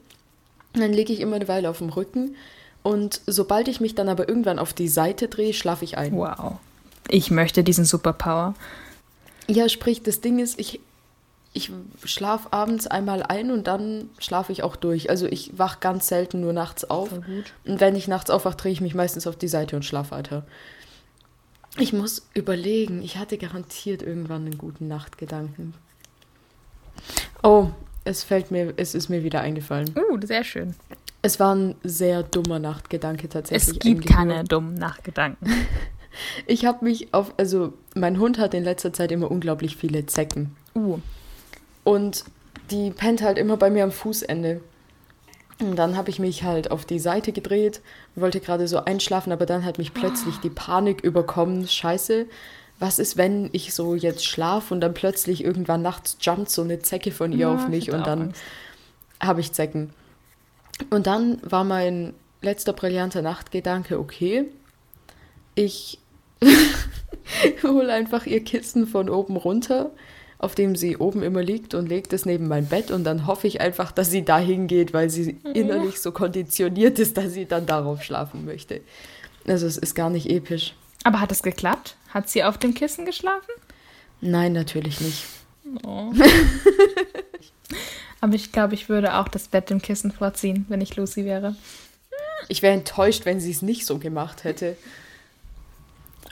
[0.73, 2.35] dann lege ich immer eine Weile auf dem Rücken
[2.83, 6.15] und sobald ich mich dann aber irgendwann auf die Seite drehe, schlafe ich ein.
[6.15, 6.57] Wow.
[7.07, 8.53] Ich möchte diesen Superpower.
[9.47, 10.81] Ja, sprich, das Ding ist, ich,
[11.53, 11.71] ich
[12.03, 15.09] schlafe abends einmal ein und dann schlafe ich auch durch.
[15.09, 17.09] Also ich wach ganz selten nur nachts auf.
[17.11, 20.45] Und wenn ich nachts aufwache, drehe ich mich meistens auf die Seite und schlafe weiter.
[21.79, 25.73] Ich muss überlegen, ich hatte garantiert irgendwann einen guten Nachtgedanken.
[27.41, 27.69] Oh,
[28.05, 29.93] es fällt mir, es ist mir wieder eingefallen.
[29.95, 30.75] Uh, sehr schön.
[31.21, 33.77] Es war ein sehr dummer Nachtgedanke tatsächlich.
[33.77, 34.43] Es gibt keine nur.
[34.43, 35.49] dummen Nachtgedanken.
[36.45, 40.55] Ich habe mich auf, also mein Hund hat in letzter Zeit immer unglaublich viele Zecken.
[40.75, 40.99] Uh.
[41.83, 42.23] Und
[42.69, 44.61] die pennt halt immer bei mir am Fußende.
[45.59, 47.81] Und dann habe ich mich halt auf die Seite gedreht,
[48.15, 51.67] wollte gerade so einschlafen, aber dann hat mich plötzlich die Panik überkommen.
[51.67, 52.25] Scheiße,
[52.79, 56.79] was ist, wenn ich so jetzt schlafe und dann plötzlich irgendwann nachts jumpt so eine
[56.79, 58.33] Zecke von ihr ja, auf mich und dann
[59.21, 59.91] habe ich Zecken.
[60.89, 64.45] Und dann war mein letzter brillanter Nachtgedanke, okay,
[65.55, 65.99] ich
[67.63, 69.91] hole einfach ihr Kissen von oben runter,
[70.43, 73.47] auf dem sie oben immer liegt und legt es neben mein Bett und dann hoffe
[73.47, 75.53] ich einfach, dass sie dahin geht, weil sie mhm.
[75.53, 78.81] innerlich so konditioniert ist, dass sie dann darauf schlafen möchte.
[79.47, 80.75] Also es ist gar nicht episch.
[81.03, 81.95] Aber hat es geklappt?
[82.09, 83.51] Hat sie auf dem Kissen geschlafen?
[84.21, 85.25] Nein, natürlich nicht.
[85.85, 86.13] Oh.
[88.21, 91.55] Aber ich glaube, ich würde auch das Bett dem Kissen vorziehen, wenn ich Lucy wäre.
[92.47, 94.77] Ich wäre enttäuscht, wenn sie es nicht so gemacht hätte.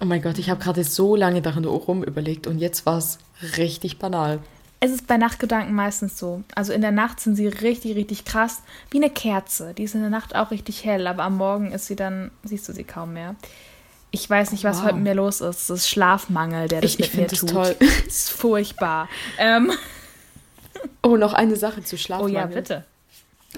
[0.02, 3.20] Oh mein Gott, ich habe gerade so lange daran rum überlegt und jetzt war es
[3.58, 4.40] richtig banal.
[4.80, 6.42] Es ist bei Nachtgedanken meistens so.
[6.56, 8.64] Also in der Nacht sind sie richtig, richtig krass.
[8.90, 9.76] Wie eine Kerze.
[9.76, 12.68] Die ist in der Nacht auch richtig hell, aber am Morgen ist sie dann, siehst
[12.68, 13.36] du sie kaum mehr.
[14.10, 14.86] Ich weiß nicht, was wow.
[14.86, 15.70] heute mit mir los ist.
[15.70, 17.50] Es ist Schlafmangel, der das ich, mit ich mir tut.
[17.52, 17.76] Toll.
[17.80, 19.08] Das ist furchtbar.
[19.38, 19.72] Ähm.
[21.04, 22.36] Oh, noch eine Sache zu Schlafmangel.
[22.36, 22.86] Oh ja, bitte.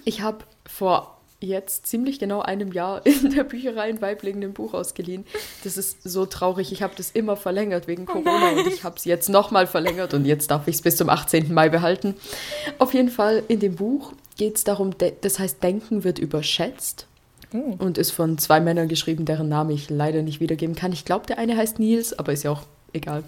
[0.03, 4.73] Ich habe vor jetzt ziemlich genau einem Jahr in der Bücherei ein Weiblingen ein Buch
[4.73, 5.25] ausgeliehen.
[5.63, 6.71] Das ist so traurig.
[6.71, 9.67] Ich habe das immer verlängert wegen oh Corona oh und ich habe es jetzt nochmal
[9.67, 11.53] verlängert und jetzt darf ich es bis zum 18.
[11.53, 12.15] Mai behalten.
[12.79, 17.07] Auf jeden Fall in dem Buch geht es darum, das heißt, Denken wird überschätzt.
[17.53, 17.75] Oh.
[17.77, 20.91] Und ist von zwei Männern geschrieben, deren Name ich leider nicht wiedergeben kann.
[20.91, 23.23] Ich glaube, der eine heißt Nils, aber ist ja auch egal.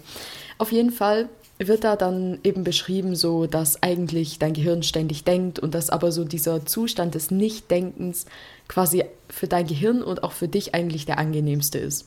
[0.58, 5.58] Auf jeden Fall wird da dann eben beschrieben, so dass eigentlich dein Gehirn ständig denkt
[5.58, 8.26] und dass aber so dieser Zustand des Nichtdenkens
[8.68, 12.06] quasi für dein Gehirn und auch für dich eigentlich der angenehmste ist.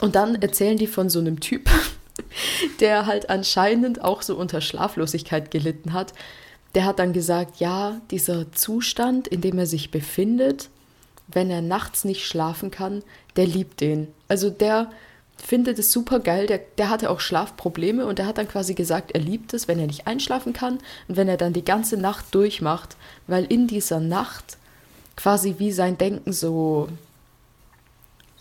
[0.00, 1.70] Und dann erzählen die von so einem Typ,
[2.80, 6.12] der halt anscheinend auch so unter Schlaflosigkeit gelitten hat.
[6.74, 10.70] Der hat dann gesagt, ja, dieser Zustand, in dem er sich befindet,
[11.28, 13.02] wenn er nachts nicht schlafen kann,
[13.36, 14.08] der liebt den.
[14.28, 14.90] Also der
[15.42, 16.46] findet es super geil.
[16.46, 19.78] Der, der hatte auch Schlafprobleme und der hat dann quasi gesagt, er liebt es, wenn
[19.78, 24.00] er nicht einschlafen kann und wenn er dann die ganze Nacht durchmacht, weil in dieser
[24.00, 24.58] Nacht
[25.16, 26.88] quasi wie sein Denken so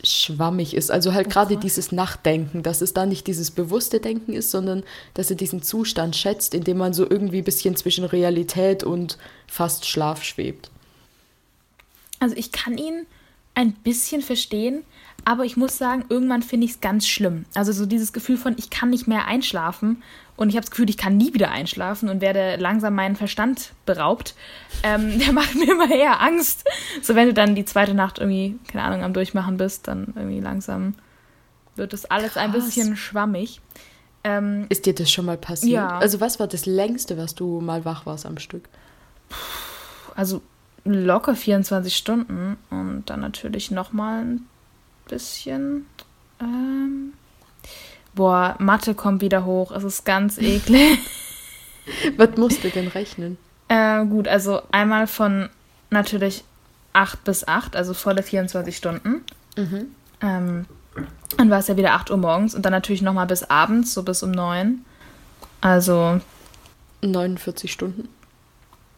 [0.04, 0.92] schwammig ist.
[0.92, 4.84] Also halt gerade dieses Nachtdenken, dass es da nicht dieses bewusste Denken ist, sondern
[5.14, 9.18] dass er diesen Zustand schätzt, in dem man so irgendwie ein bisschen zwischen Realität und
[9.48, 10.72] fast Schlaf schwebt.
[12.20, 13.06] Also ich kann ihn
[13.56, 14.84] ein bisschen verstehen,
[15.26, 17.46] aber ich muss sagen, irgendwann finde ich es ganz schlimm.
[17.54, 20.04] Also so dieses Gefühl von, ich kann nicht mehr einschlafen
[20.36, 23.74] und ich habe das Gefühl, ich kann nie wieder einschlafen und werde langsam meinen Verstand
[23.86, 24.36] beraubt.
[24.84, 26.64] Ähm, der macht mir immer eher Angst.
[27.02, 30.40] So wenn du dann die zweite Nacht irgendwie, keine Ahnung, am Durchmachen bist, dann irgendwie
[30.40, 30.96] langsam
[31.76, 32.44] wird das alles Krass.
[32.44, 33.62] ein bisschen schwammig.
[34.24, 35.74] Ähm, Ist dir das schon mal passiert?
[35.74, 35.98] Ja.
[35.98, 38.68] Also was war das längste, was du mal wach warst am Stück?
[40.16, 40.42] Also
[40.84, 44.48] locker 24 Stunden und dann natürlich nochmal ein
[45.10, 45.86] bisschen.
[46.40, 47.14] Ähm,
[48.16, 49.72] boah, Mathe kommt wieder hoch.
[49.72, 51.00] Es ist ganz eklig.
[52.18, 53.38] Was musst du denn rechnen?
[53.68, 55.50] Äh, gut, also einmal von
[55.90, 56.44] natürlich
[56.94, 59.24] 8 bis 8, also volle 24 Stunden.
[59.56, 59.96] Mhm.
[60.22, 60.66] Ähm,
[61.38, 64.04] dann war es ja wieder 8 Uhr morgens und dann natürlich nochmal bis abends, so
[64.04, 64.84] bis um 9.
[65.62, 66.20] Also.
[67.02, 68.10] 49 Stunden.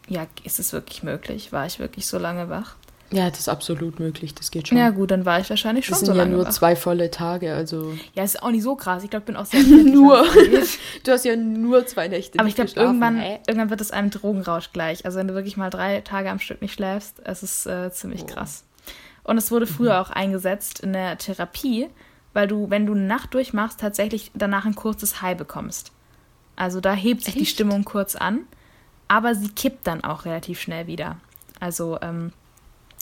[0.07, 1.51] Ja, ist es wirklich möglich?
[1.51, 2.75] War ich wirklich so lange wach?
[3.13, 4.77] Ja, das ist absolut möglich, das geht schon.
[4.77, 6.51] Ja, gut, dann war ich wahrscheinlich schon das sind so ja nur wach.
[6.51, 7.93] zwei volle Tage, also.
[8.13, 9.03] Ja, ist auch nicht so krass.
[9.03, 9.61] Ich glaube, ich bin auch sehr.
[9.63, 10.25] nur.
[11.03, 12.39] du hast ja nur zwei Nächte.
[12.39, 15.05] Aber ich glaube, irgendwann, irgendwann wird es einem Drogenrausch gleich.
[15.05, 18.23] Also, wenn du wirklich mal drei Tage am Stück nicht schläfst, es ist äh, ziemlich
[18.23, 18.27] oh.
[18.27, 18.63] krass.
[19.23, 19.99] Und es wurde früher mhm.
[19.99, 21.89] auch eingesetzt in der Therapie,
[22.33, 25.91] weil du, wenn du eine Nacht durchmachst, tatsächlich danach ein kurzes High bekommst.
[26.55, 27.41] Also, da hebt sich Echt?
[27.41, 28.41] die Stimmung kurz an,
[29.09, 31.17] aber sie kippt dann auch relativ schnell wieder.
[31.59, 32.31] Also, ähm,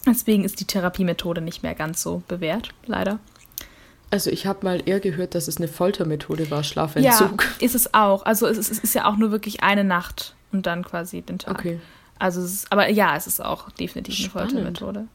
[0.05, 3.19] Deswegen ist die Therapiemethode nicht mehr ganz so bewährt, leider.
[4.11, 7.43] Also ich habe mal eher gehört, dass es eine Foltermethode war, Schlafentzug.
[7.43, 8.25] Ja, ist es auch.
[8.25, 11.37] Also es ist, es ist ja auch nur wirklich eine Nacht und dann quasi den
[11.37, 11.59] Tag.
[11.59, 11.79] Okay.
[12.17, 14.51] Also ist, aber ja, es ist auch definitiv Spannend.
[14.51, 15.07] eine Foltermethode.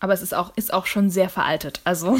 [0.00, 1.80] Aber es ist auch, ist auch schon sehr veraltet.
[1.84, 2.18] Also.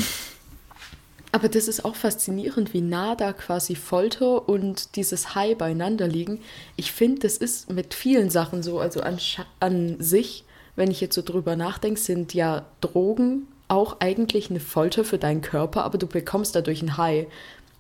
[1.33, 6.41] Aber das ist auch faszinierend, wie nah da quasi Folter und dieses High beieinander liegen.
[6.77, 8.81] Ich finde, das ist mit vielen Sachen so.
[8.81, 9.19] Also an,
[9.61, 10.46] an sich,
[10.77, 15.41] wenn ich jetzt so drüber nachdenke, sind ja Drogen auch eigentlich eine Folter für deinen
[15.41, 17.27] Körper, aber du bekommst dadurch ein High.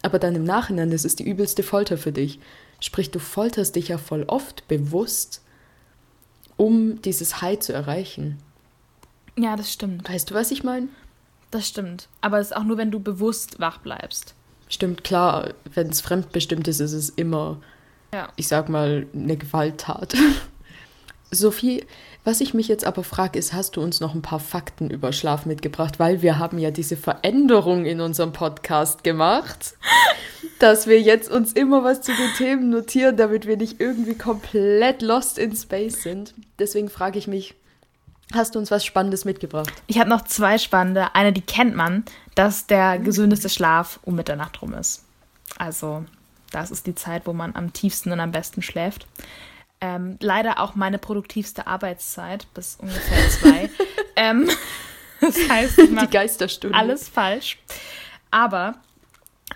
[0.02, 2.40] Aber dann im Nachhinein, das ist die übelste Folter für dich.
[2.80, 5.42] Sprich, du folterst dich ja voll oft bewusst,
[6.56, 8.38] um dieses High zu erreichen.
[9.38, 10.08] Ja, das stimmt.
[10.08, 10.88] Weißt du, was ich meine?
[11.50, 12.08] Das stimmt.
[12.20, 14.34] Aber es ist auch nur, wenn du bewusst wach bleibst.
[14.68, 17.60] Stimmt, klar, wenn es fremdbestimmt ist, ist es immer,
[18.12, 18.28] ja.
[18.36, 20.14] ich sag mal, eine Gewalttat.
[21.30, 21.84] Sophie,
[22.24, 25.12] was ich mich jetzt aber frage, ist, hast du uns noch ein paar Fakten über
[25.12, 25.98] Schlaf mitgebracht?
[25.98, 29.74] Weil wir haben ja diese Veränderung in unserem Podcast gemacht,
[30.58, 35.02] dass wir jetzt uns immer was zu den Themen notieren, damit wir nicht irgendwie komplett
[35.02, 36.34] lost in space sind.
[36.58, 37.54] Deswegen frage ich mich,
[38.32, 39.72] hast du uns was Spannendes mitgebracht?
[39.86, 41.14] Ich habe noch zwei spannende.
[41.14, 45.04] Eine, die kennt man, dass der gesündeste Schlaf um Mitternacht rum ist.
[45.58, 46.04] Also,
[46.50, 49.06] das ist die Zeit, wo man am tiefsten und am besten schläft.
[49.80, 53.70] Ähm, leider auch meine produktivste Arbeitszeit bis ungefähr zwei.
[54.16, 54.48] ähm,
[55.20, 56.76] das heißt, ich die Geisterstunde.
[56.76, 57.58] alles falsch.
[58.30, 58.76] Aber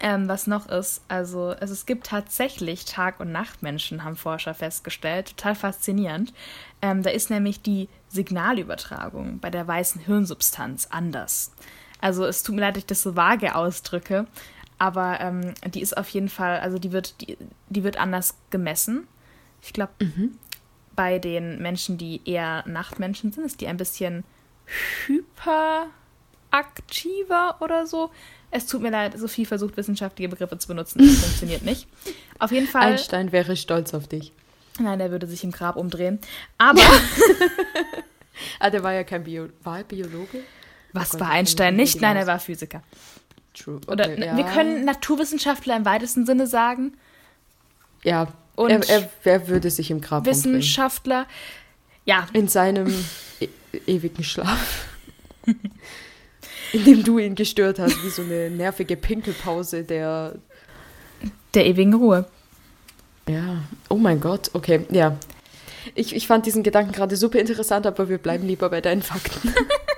[0.01, 5.37] ähm, was noch ist, also, also es gibt tatsächlich Tag- und Nachtmenschen, haben Forscher festgestellt.
[5.37, 6.33] Total faszinierend.
[6.81, 11.53] Ähm, da ist nämlich die Signalübertragung bei der weißen Hirnsubstanz anders.
[12.01, 14.27] Also es tut mir leid, dass ich das so vage ausdrücke,
[14.79, 17.37] aber ähm, die ist auf jeden Fall, also die wird, die,
[17.69, 19.07] die wird anders gemessen.
[19.63, 20.39] Ich glaube, mhm.
[20.95, 24.23] bei den Menschen, die eher Nachtmenschen sind, ist die ein bisschen
[25.07, 28.11] hyperaktiver oder so.
[28.51, 30.99] Es tut mir leid, Sophie versucht, wissenschaftliche Begriffe zu benutzen.
[30.99, 31.87] Das funktioniert nicht.
[32.39, 32.93] Auf jeden Fall.
[32.93, 34.33] Einstein wäre stolz auf dich.
[34.79, 36.19] Nein, der würde sich im Grab umdrehen.
[36.59, 36.83] Aber.
[38.61, 40.43] ah, der war ja kein Bio war er Biologe.
[40.93, 42.01] Was oh war Einstein nicht?
[42.01, 42.83] Nein, er war Physiker.
[43.55, 43.77] True.
[43.77, 44.37] Okay, Oder ja.
[44.37, 46.95] wir können Naturwissenschaftler im weitesten Sinne sagen.
[48.03, 52.03] Ja, und er, er, er, würde sich im Grab Wissenschaftler, umbringen.
[52.05, 52.29] ja.
[52.33, 52.95] In seinem
[53.41, 53.49] e
[53.87, 54.87] ewigen Schlaf.
[56.73, 60.35] in dem du ihn gestört hast, wie so eine nervige Pinkelpause der...
[61.55, 62.27] Der ewigen Ruhe.
[63.29, 65.17] Ja, oh mein Gott, okay, ja.
[65.95, 69.53] Ich, ich fand diesen Gedanken gerade super interessant, aber wir bleiben lieber bei deinen Fakten.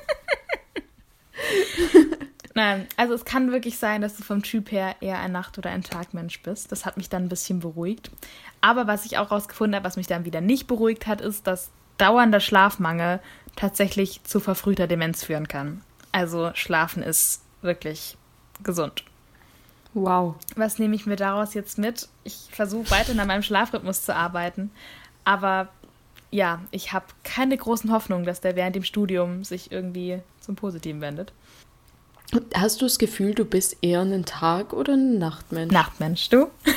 [2.54, 5.70] Nein, also es kann wirklich sein, dass du vom Typ her eher ein Nacht- oder
[5.70, 6.70] ein Tagmensch bist.
[6.70, 8.10] Das hat mich dann ein bisschen beruhigt.
[8.60, 11.70] Aber was ich auch rausgefunden habe, was mich dann wieder nicht beruhigt hat, ist, dass
[11.96, 13.20] dauernder Schlafmangel
[13.56, 15.82] tatsächlich zu verfrühter Demenz führen kann.
[16.10, 18.16] Also Schlafen ist wirklich
[18.62, 19.04] gesund.
[19.94, 20.36] Wow.
[20.56, 22.08] Was nehme ich mir daraus jetzt mit?
[22.24, 24.70] Ich versuche weiter an meinem Schlafrhythmus zu arbeiten.
[25.24, 25.68] Aber
[26.30, 31.00] ja, ich habe keine großen Hoffnungen, dass der während dem Studium sich irgendwie zum Positiven
[31.00, 31.32] wendet.
[32.54, 35.72] Hast du das Gefühl, du bist eher ein Tag- oder ein Nachtmensch?
[35.72, 36.46] Nachtmensch, du?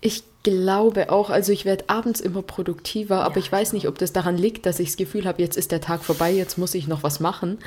[0.00, 3.98] Ich glaube auch, also ich werde abends immer produktiver, ja, aber ich weiß nicht, ob
[3.98, 6.74] das daran liegt, dass ich das Gefühl habe, jetzt ist der Tag vorbei, jetzt muss
[6.74, 7.58] ich noch was machen,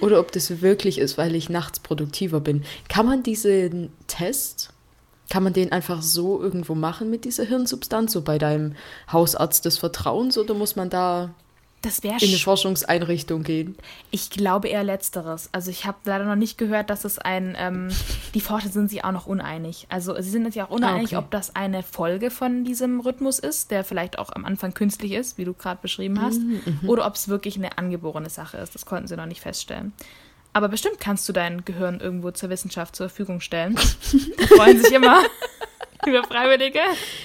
[0.00, 2.62] oder ob das wirklich ist, weil ich nachts produktiver bin.
[2.88, 4.72] Kann man diesen Test,
[5.28, 8.76] kann man den einfach so irgendwo machen mit dieser Hirnsubstanz, so bei deinem
[9.10, 11.34] Hausarzt des Vertrauens, oder muss man da
[11.82, 13.76] das wäre in eine Forschungseinrichtung gehen.
[14.10, 15.48] Ich glaube eher letzteres.
[15.52, 17.56] Also ich habe leider noch nicht gehört, dass es ein.
[17.58, 17.88] Ähm,
[18.34, 19.86] die Forscher sind sich auch noch uneinig.
[19.88, 21.24] Also sie sind sich auch uneinig, ah, okay.
[21.24, 25.38] ob das eine Folge von diesem Rhythmus ist, der vielleicht auch am Anfang künstlich ist,
[25.38, 26.88] wie du gerade beschrieben hast, mhm, mhm.
[26.88, 28.74] oder ob es wirklich eine angeborene Sache ist.
[28.74, 29.92] Das konnten sie noch nicht feststellen.
[30.52, 33.78] Aber bestimmt kannst du dein Gehirn irgendwo zur Wissenschaft zur Verfügung stellen.
[34.12, 35.22] Die freuen sich immer
[36.06, 36.80] über Freiwillige.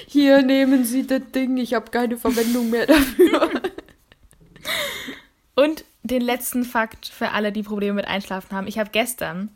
[0.07, 3.49] Hier nehmen Sie das Ding, ich habe keine Verwendung mehr dafür.
[5.55, 8.67] Und den letzten Fakt für alle, die Probleme mit Einschlafen haben.
[8.67, 9.49] Ich habe gestern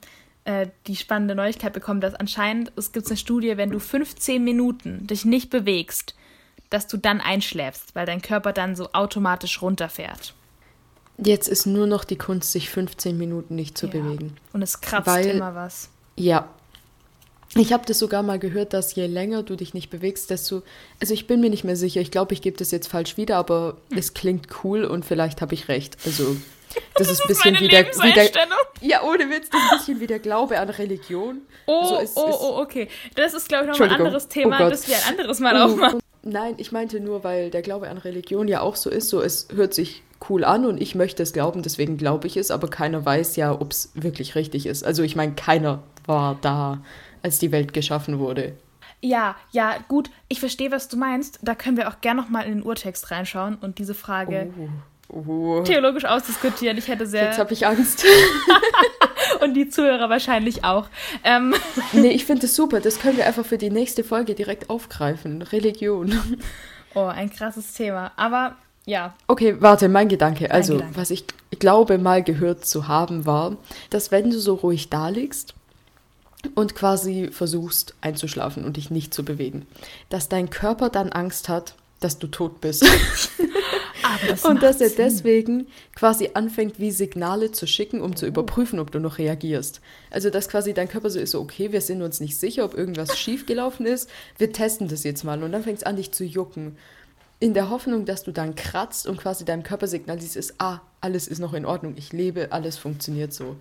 [0.45, 5.05] äh, die spannende Neuigkeit bekommen, dass anscheinend es gibt eine Studie, wenn du 15 Minuten
[5.05, 6.15] dich nicht bewegst,
[6.69, 10.33] dass du dann einschläfst, weil dein Körper dann so automatisch runterfährt.
[11.17, 13.93] Jetzt ist nur noch die Kunst, sich 15 Minuten nicht zu ja.
[13.93, 14.37] bewegen.
[14.53, 15.89] Und es kratzt weil, immer was.
[16.15, 16.49] Ja,
[17.55, 20.61] ich habe das sogar mal gehört, dass je länger du dich nicht bewegst, desto.
[21.01, 21.99] Also ich bin mir nicht mehr sicher.
[21.99, 23.97] Ich glaube, ich gebe das jetzt falsch wieder, aber hm.
[23.97, 25.97] es klingt cool und vielleicht habe ich recht.
[26.05, 26.35] Also
[26.95, 28.29] das, das ist ein bisschen wie der, wie der.
[28.81, 31.41] Ja, ohne Witz, das ist ein bisschen wie der Glaube an Religion.
[31.65, 32.87] Oh, also es, oh, oh, okay.
[33.15, 35.65] Das ist, glaube ich, noch ein anderes Thema, oh das wir ein anderes Mal oh,
[35.65, 35.99] aufmachen.
[36.21, 39.47] Nein, ich meinte nur, weil der Glaube an Religion ja auch so ist, so es
[39.53, 43.05] hört sich cool an und ich möchte es glauben, deswegen glaube ich es, aber keiner
[43.05, 44.83] weiß ja, ob es wirklich richtig ist.
[44.83, 46.81] Also ich meine, keiner war da
[47.23, 48.53] als die Welt geschaffen wurde.
[49.01, 51.39] Ja, ja, gut, ich verstehe, was du meinst.
[51.41, 54.69] Da können wir auch gerne noch mal in den Urtext reinschauen und diese Frage oh.
[55.11, 55.61] Oh.
[55.63, 56.77] theologisch ausdiskutieren.
[56.77, 57.25] Ich hätte sehr.
[57.25, 58.05] Jetzt habe ich Angst.
[59.41, 60.87] Und die Zuhörer wahrscheinlich auch.
[61.23, 61.55] Ähm.
[61.93, 62.81] Nee, ich finde das super.
[62.81, 65.41] Das können wir einfach für die nächste Folge direkt aufgreifen.
[65.41, 66.19] Religion.
[66.93, 68.11] Oh, ein krasses Thema.
[68.15, 68.55] Aber
[68.85, 69.13] ja.
[69.27, 70.51] Okay, warte, mein Gedanke.
[70.51, 70.97] Also, Gedanke.
[70.97, 71.25] was ich
[71.57, 73.57] glaube, mal gehört zu haben, war,
[73.89, 75.55] dass wenn du so ruhig da liegst
[76.55, 79.65] und quasi versuchst einzuschlafen und dich nicht zu bewegen,
[80.09, 82.85] dass dein Körper dann Angst hat, dass du tot bist.
[84.27, 84.97] das und dass er Sinn.
[84.97, 89.81] deswegen quasi anfängt, wie Signale zu schicken, um zu überprüfen, ob du noch reagierst.
[90.09, 92.73] Also, dass quasi dein Körper so ist, so, okay, wir sind uns nicht sicher, ob
[92.73, 95.41] irgendwas schiefgelaufen ist, wir testen das jetzt mal.
[95.43, 96.77] Und dann fängt es an, dich zu jucken.
[97.41, 101.39] In der Hoffnung, dass du dann kratzt und quasi deinem Körper signalisierst, ah, alles ist
[101.39, 103.55] noch in Ordnung, ich lebe, alles funktioniert so.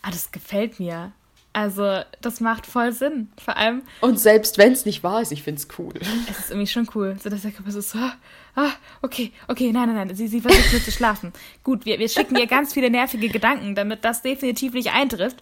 [0.00, 1.12] Ah, das gefällt mir.
[1.54, 3.30] Also, das macht voll Sinn.
[3.42, 3.82] Vor allem.
[4.00, 5.92] Und selbst wenn es nicht wahr ist, ich finde es cool.
[6.30, 7.16] Es ist irgendwie schon cool.
[7.22, 8.14] So, dass der Körper so, ah,
[8.54, 8.70] ah,
[9.02, 11.32] okay, okay, nein, nein, nein, sie, sie versucht nur zu schlafen.
[11.62, 15.38] Gut, wir, wir schicken ihr ganz viele nervige Gedanken, damit das definitiv nicht eintrifft.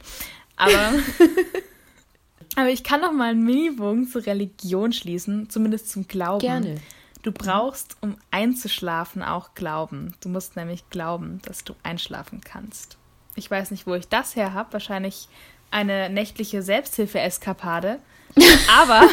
[0.56, 0.72] Aber.
[2.56, 6.40] aber ich kann noch mal einen Mini-Bogen zur Religion schließen, zumindest zum Glauben.
[6.40, 6.80] Gerne.
[7.22, 10.14] Du brauchst, um einzuschlafen, auch Glauben.
[10.20, 12.96] Du musst nämlich glauben, dass du einschlafen kannst.
[13.34, 14.72] Ich weiß nicht, wo ich das her habe.
[14.72, 15.28] Wahrscheinlich
[15.70, 17.98] eine nächtliche Selbsthilfe-Eskapade.
[18.68, 19.08] Aber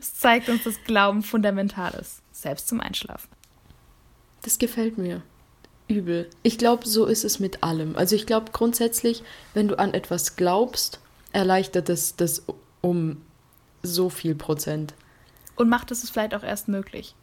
[0.00, 3.28] es zeigt uns, dass Glauben fundamental ist, selbst zum Einschlafen.
[4.42, 5.22] Das gefällt mir.
[5.86, 6.30] Übel.
[6.42, 7.96] Ich glaube, so ist es mit allem.
[7.96, 9.22] Also ich glaube grundsätzlich,
[9.52, 11.00] wenn du an etwas glaubst,
[11.32, 12.44] erleichtert es das
[12.80, 13.20] um
[13.82, 14.94] so viel Prozent.
[15.56, 17.14] Und macht es es vielleicht auch erst möglich.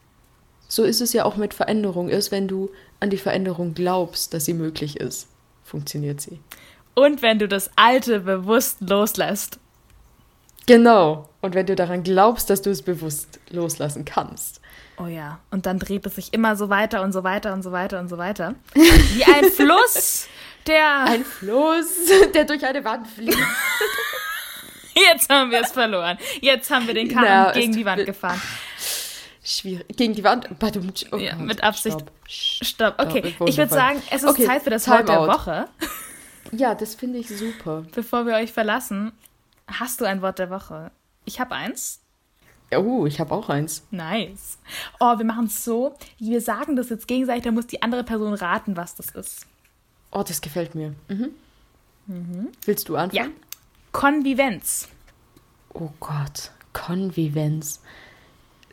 [0.67, 2.09] So ist es ja auch mit Veränderung.
[2.09, 5.27] Erst wenn du an die Veränderung glaubst, dass sie möglich ist,
[5.63, 6.39] funktioniert sie.
[6.93, 9.59] Und wenn du das Alte bewusst loslässt.
[10.65, 11.29] Genau.
[11.41, 14.61] Und wenn du daran glaubst, dass du es bewusst loslassen kannst.
[14.97, 15.39] Oh ja.
[15.49, 18.09] Und dann dreht es sich immer so weiter und so weiter und so weiter und
[18.09, 18.55] so weiter.
[18.73, 20.27] Wie ein Fluss,
[20.67, 21.05] der.
[21.05, 21.87] Ein Fluss,
[22.33, 23.37] der durch eine Wand fließt.
[24.93, 26.17] Jetzt haben wir es verloren.
[26.41, 28.41] Jetzt haben wir den Karren Na, gegen die Wand gefahren.
[29.43, 29.85] Schwierig.
[29.97, 30.47] Gegen die Wand.
[31.11, 31.97] Oh ja, mit Absicht.
[32.27, 32.95] Stopp.
[32.95, 32.95] Stopp.
[32.99, 35.67] Okay, ich würde sagen, es ist okay, Zeit für das Wort der Woche.
[36.51, 37.83] Ja, das finde ich super.
[37.93, 39.11] Bevor wir euch verlassen,
[39.67, 40.91] hast du ein Wort der Woche?
[41.25, 42.01] Ich habe eins.
[42.75, 43.83] Oh, ich habe auch eins.
[43.91, 44.57] Nice.
[44.99, 45.95] Oh, wir machen es so.
[46.19, 49.45] Wir sagen das jetzt gegenseitig, da muss die andere Person raten, was das ist.
[50.11, 50.93] Oh, das gefällt mir.
[51.09, 51.31] Mhm.
[52.07, 52.47] Mhm.
[52.65, 53.31] Willst du anfangen?
[53.31, 53.31] Ja.
[53.91, 54.87] Konvivenz.
[55.73, 57.81] Oh Gott, Konvivenz.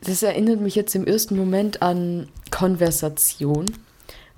[0.01, 3.65] Das erinnert mich jetzt im ersten Moment an Konversation.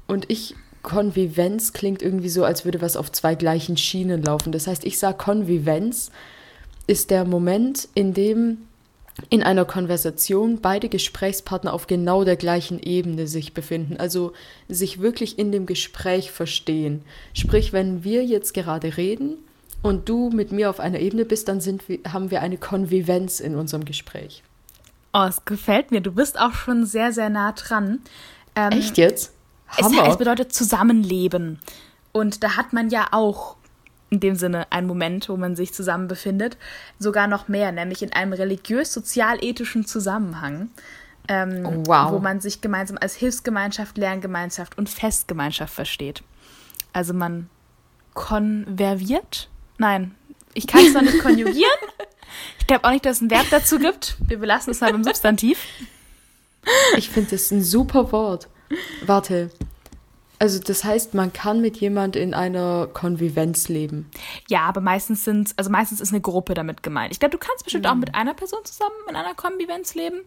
[0.08, 4.52] Und ich Konvivenz klingt irgendwie so, als würde was auf zwei gleichen Schienen laufen.
[4.52, 6.12] Das heißt, ich sage, Konvivenz
[6.88, 8.58] ist der Moment, in dem
[9.30, 14.34] in einer Konversation beide Gesprächspartner auf genau der gleichen Ebene sich befinden, also
[14.68, 17.04] sich wirklich in dem Gespräch verstehen.
[17.34, 19.38] Sprich, wenn wir jetzt gerade reden
[19.82, 23.40] und du mit mir auf einer Ebene bist, dann sind wir, haben wir eine Konvivenz
[23.40, 24.44] in unserem Gespräch.
[25.14, 26.02] Oh, es gefällt mir.
[26.02, 28.00] Du bist auch schon sehr, sehr nah dran.
[28.56, 29.34] Ähm, Echt jetzt?
[29.78, 31.60] Es, es bedeutet Zusammenleben.
[32.12, 33.56] Und da hat man ja auch
[34.12, 36.58] in dem Sinne einen Moment, wo man sich zusammen befindet,
[37.00, 40.70] sogar noch mehr, nämlich in einem religiös-sozial-ethischen Zusammenhang,
[41.30, 42.12] ähm, oh, wow.
[42.12, 46.24] wo man sich gemeinsam als Hilfsgemeinschaft, Lerngemeinschaft und Festgemeinschaft versteht.
[46.92, 47.50] Also man
[48.14, 49.50] konverviert?
[49.78, 50.14] Nein,
[50.54, 51.72] ich kann es noch nicht konjugieren.
[52.60, 54.16] Ich glaube auch nicht, dass es ein Verb dazu gibt.
[54.26, 55.66] Wir belassen es mal beim Substantiv.
[56.96, 58.48] Ich finde das ein super Wort.
[59.06, 59.52] Warte.
[60.40, 64.10] Also das heißt, man kann mit jemand in einer Konvivenz leben.
[64.50, 67.12] Ja, aber meistens sind, also meistens ist eine Gruppe damit gemeint.
[67.12, 67.92] Ich glaube, du kannst bestimmt mhm.
[67.92, 70.22] auch mit einer Person zusammen in einer Konvivenz leben.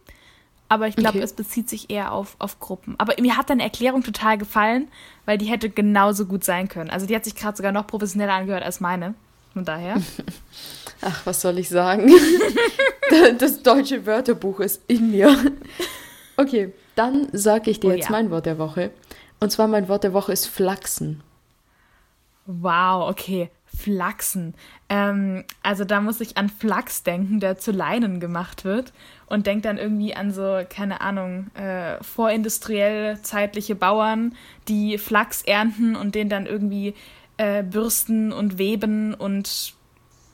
[0.69, 1.25] Aber ich glaube, okay.
[1.25, 2.95] es bezieht sich eher auf, auf Gruppen.
[2.99, 4.89] Aber mir hat deine Erklärung total gefallen,
[5.27, 6.91] weil die hätte genauso gut sein können.
[6.91, 9.15] Also die hat sich gerade sogar noch professioneller angehört als meine.
[9.53, 9.97] Von daher.
[11.01, 12.11] Ach, was soll ich sagen?
[13.39, 15.37] das deutsche Wörterbuch ist in mir.
[16.37, 16.73] Okay.
[16.95, 18.13] Dann sage ich dir oh, jetzt ja.
[18.13, 18.91] mein Wort der Woche.
[19.41, 21.23] Und zwar mein Wort der Woche ist Flachsen.
[22.47, 23.51] Wow, okay.
[23.67, 24.55] Flachsen.
[24.89, 28.93] Ähm, also da muss ich an Flachs denken, der zu Leinen gemacht wird.
[29.27, 34.35] Und denke dann irgendwie an so, keine Ahnung, äh, vorindustriell zeitliche Bauern,
[34.69, 36.95] die Flachs ernten und den dann irgendwie
[37.37, 39.75] äh, bürsten und weben und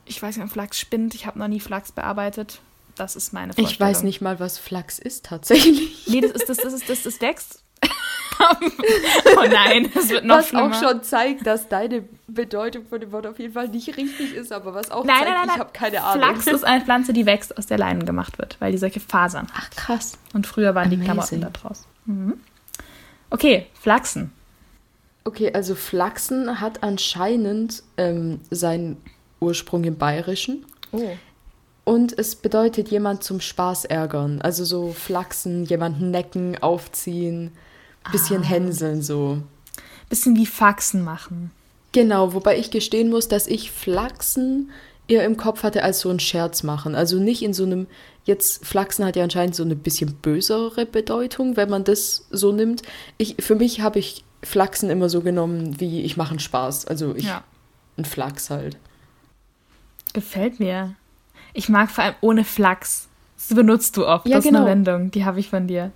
[0.04, 1.14] ich weiß nicht, ob Flachs spinnt.
[1.14, 2.60] Ich habe noch nie Flachs bearbeitet.
[2.96, 3.72] Das ist meine Vorstellung.
[3.72, 6.06] Ich weiß nicht mal, was Flachs ist tatsächlich.
[6.06, 7.62] Nee, das ist das, das, ist, das, das wächst.
[8.40, 10.70] oh nein, das wird noch was schlimmer.
[10.70, 14.34] Was auch schon zeigt, dass deine Bedeutung von dem Wort auf jeden Fall nicht richtig
[14.34, 16.22] ist, aber was auch nein, zeigt, nein, nein, ich habe keine Ahnung.
[16.22, 19.46] Flachs ist eine Pflanze, die wächst, aus der Leinen gemacht wird, weil die solche Fasern
[19.54, 20.18] Ach krass.
[20.32, 21.00] Und früher waren Amazing.
[21.00, 21.86] die Klamotten da draus.
[22.06, 22.40] Mhm.
[23.30, 24.32] Okay, Flachsen.
[25.24, 28.96] Okay, also Flachsen hat anscheinend ähm, seinen
[29.38, 30.64] Ursprung im Bayerischen.
[30.92, 31.10] Oh.
[31.90, 34.40] Und es bedeutet jemand zum Spaß ärgern.
[34.42, 37.50] Also so flachsen, jemanden necken, aufziehen,
[38.12, 38.46] bisschen Ah.
[38.46, 39.38] hänseln so.
[40.08, 41.50] Bisschen wie Faxen machen.
[41.92, 44.70] Genau, wobei ich gestehen muss, dass ich Flachsen
[45.08, 46.94] eher im Kopf hatte als so ein Scherz machen.
[46.94, 47.88] Also nicht in so einem,
[48.24, 52.82] jetzt Flachsen hat ja anscheinend so eine bisschen bösere Bedeutung, wenn man das so nimmt.
[53.18, 56.86] Ich, für mich habe ich Flachsen immer so genommen, wie ich mache einen Spaß.
[56.86, 57.42] Also ich, Ja.
[57.96, 58.76] ein Flachs halt.
[60.12, 60.94] Gefällt mir.
[61.52, 63.08] Ich mag vor allem ohne Flachs.
[63.36, 64.26] Das benutzt du oft.
[64.26, 64.62] Ja, das ist genau.
[64.62, 65.92] eine Wendung, die habe ich von dir.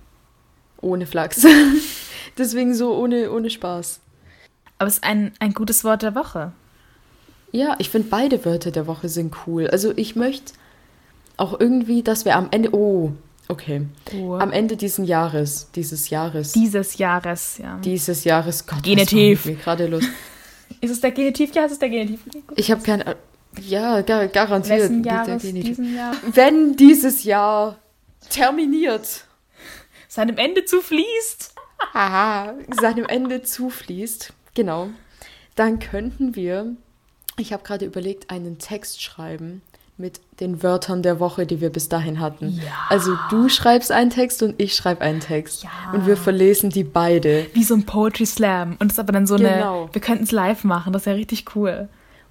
[0.81, 1.45] Ohne Flachs.
[2.37, 3.99] Deswegen so ohne, ohne Spaß.
[4.77, 6.51] Aber es ist ein, ein gutes Wort der Woche.
[7.51, 9.67] Ja, ich finde beide Wörter der Woche sind cool.
[9.67, 10.53] Also ich möchte
[11.37, 13.13] auch irgendwie, dass wir am Ende, oh,
[13.47, 13.83] okay,
[14.13, 14.33] Oh.
[14.35, 17.77] am Ende diesen Jahres, dieses Jahres, Dieses Jahres, ja.
[17.77, 19.45] dieses Jahres, Gott, Genitiv.
[19.45, 20.03] mir gerade los.
[20.81, 21.53] ist es der Genitiv?
[21.55, 22.21] Ja, es ist der Genitiv.
[22.55, 23.15] Ich habe keine,
[23.61, 24.79] ja, gar, garantiert.
[24.81, 25.41] Wessen Jahres?
[25.41, 26.13] Diesen Jahr?
[26.33, 27.77] Wenn dieses Jahr
[28.29, 29.25] terminiert,
[30.07, 31.53] Seinem Ende zufließt.
[31.93, 34.87] haha, seinem Ende zufließt, genau,
[35.55, 36.67] dann könnten wir,
[37.37, 39.61] ich habe gerade überlegt, einen Text schreiben
[39.97, 42.59] mit den Wörtern der Woche, die wir bis dahin hatten.
[42.61, 42.71] Ja.
[42.89, 45.63] Also du schreibst einen Text und ich schreibe einen Text.
[45.63, 45.69] Ja.
[45.93, 47.47] Und wir verlesen die beide.
[47.53, 48.75] Wie so ein Poetry Slam.
[48.79, 49.83] Und es ist aber dann so Genau.
[49.83, 49.93] eine.
[49.93, 50.91] Wir könnten es live machen.
[50.91, 51.87] Das wäre richtig cool.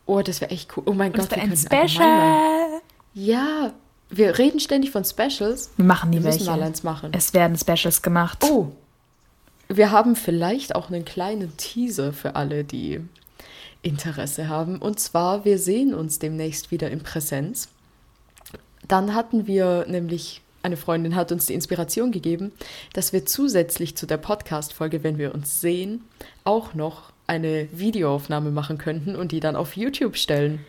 [0.07, 0.85] Oh, das wäre echt cool.
[0.87, 2.81] Oh mein Und Gott, wir ein Special.
[3.15, 3.73] Ja,
[4.11, 5.71] wir reden ständig von Specials.
[5.77, 6.51] Wir machen Wir nie müssen welche.
[6.51, 7.11] mal eins machen.
[7.13, 8.45] Es werden Specials gemacht.
[8.45, 8.73] Oh,
[9.69, 13.01] wir haben vielleicht auch einen kleinen Teaser für alle, die
[13.83, 14.79] Interesse haben.
[14.79, 17.69] Und zwar, wir sehen uns demnächst wieder in Präsenz.
[18.87, 22.53] Dann hatten wir nämlich, eine Freundin hat uns die Inspiration gegeben,
[22.93, 26.05] dass wir zusätzlich zu der Podcast-Folge, wenn wir uns sehen,
[26.45, 30.65] auch noch eine Videoaufnahme machen könnten und die dann auf YouTube stellen.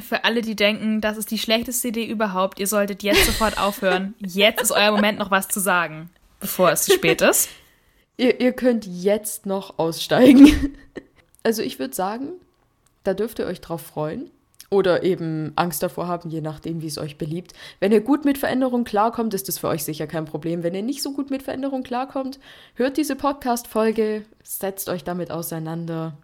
[0.00, 4.14] Für alle, die denken, das ist die schlechteste Idee überhaupt, ihr solltet jetzt sofort aufhören.
[4.20, 7.48] Jetzt ist euer Moment, noch was zu sagen, bevor es zu spät ist.
[8.16, 10.76] Ihr, ihr könnt jetzt noch aussteigen.
[11.42, 12.32] Also ich würde sagen,
[13.02, 14.30] da dürft ihr euch drauf freuen.
[14.70, 17.54] Oder eben Angst davor haben, je nachdem, wie es euch beliebt.
[17.80, 20.62] Wenn ihr gut mit Veränderung klarkommt, ist das für euch sicher kein Problem.
[20.62, 22.38] Wenn ihr nicht so gut mit Veränderung klarkommt,
[22.74, 26.16] hört diese Podcast-Folge, setzt euch damit auseinander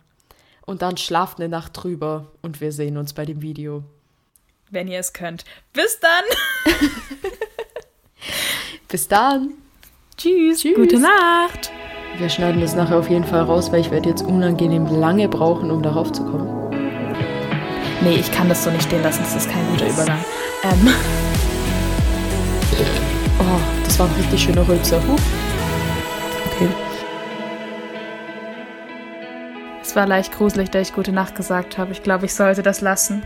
[0.65, 3.83] und dann schlaft eine Nacht drüber und wir sehen uns bei dem Video.
[4.71, 5.45] Wenn ihr es könnt.
[5.73, 6.73] Bis dann.
[8.89, 9.55] Bis dann!
[10.17, 10.61] Tschüss.
[10.61, 10.77] Tschüss.
[10.77, 11.71] Gute Nacht.
[12.19, 15.71] Wir schneiden das nachher auf jeden Fall raus, weil ich werde jetzt unangenehm lange brauchen,
[15.71, 16.66] um darauf zu kommen.
[18.03, 19.23] Nee, ich kann das so nicht stehen lassen.
[19.23, 20.25] Das ist kein guter Übergang.
[20.65, 20.89] Ähm,
[23.39, 25.01] Oh, das war ein richtig schöner Rülpser.
[25.07, 25.17] Huh.
[26.47, 26.69] Okay.
[29.83, 31.93] es war leicht gruselig, da ich gute Nacht gesagt habe.
[31.93, 33.23] Ich glaube, ich sollte das lassen.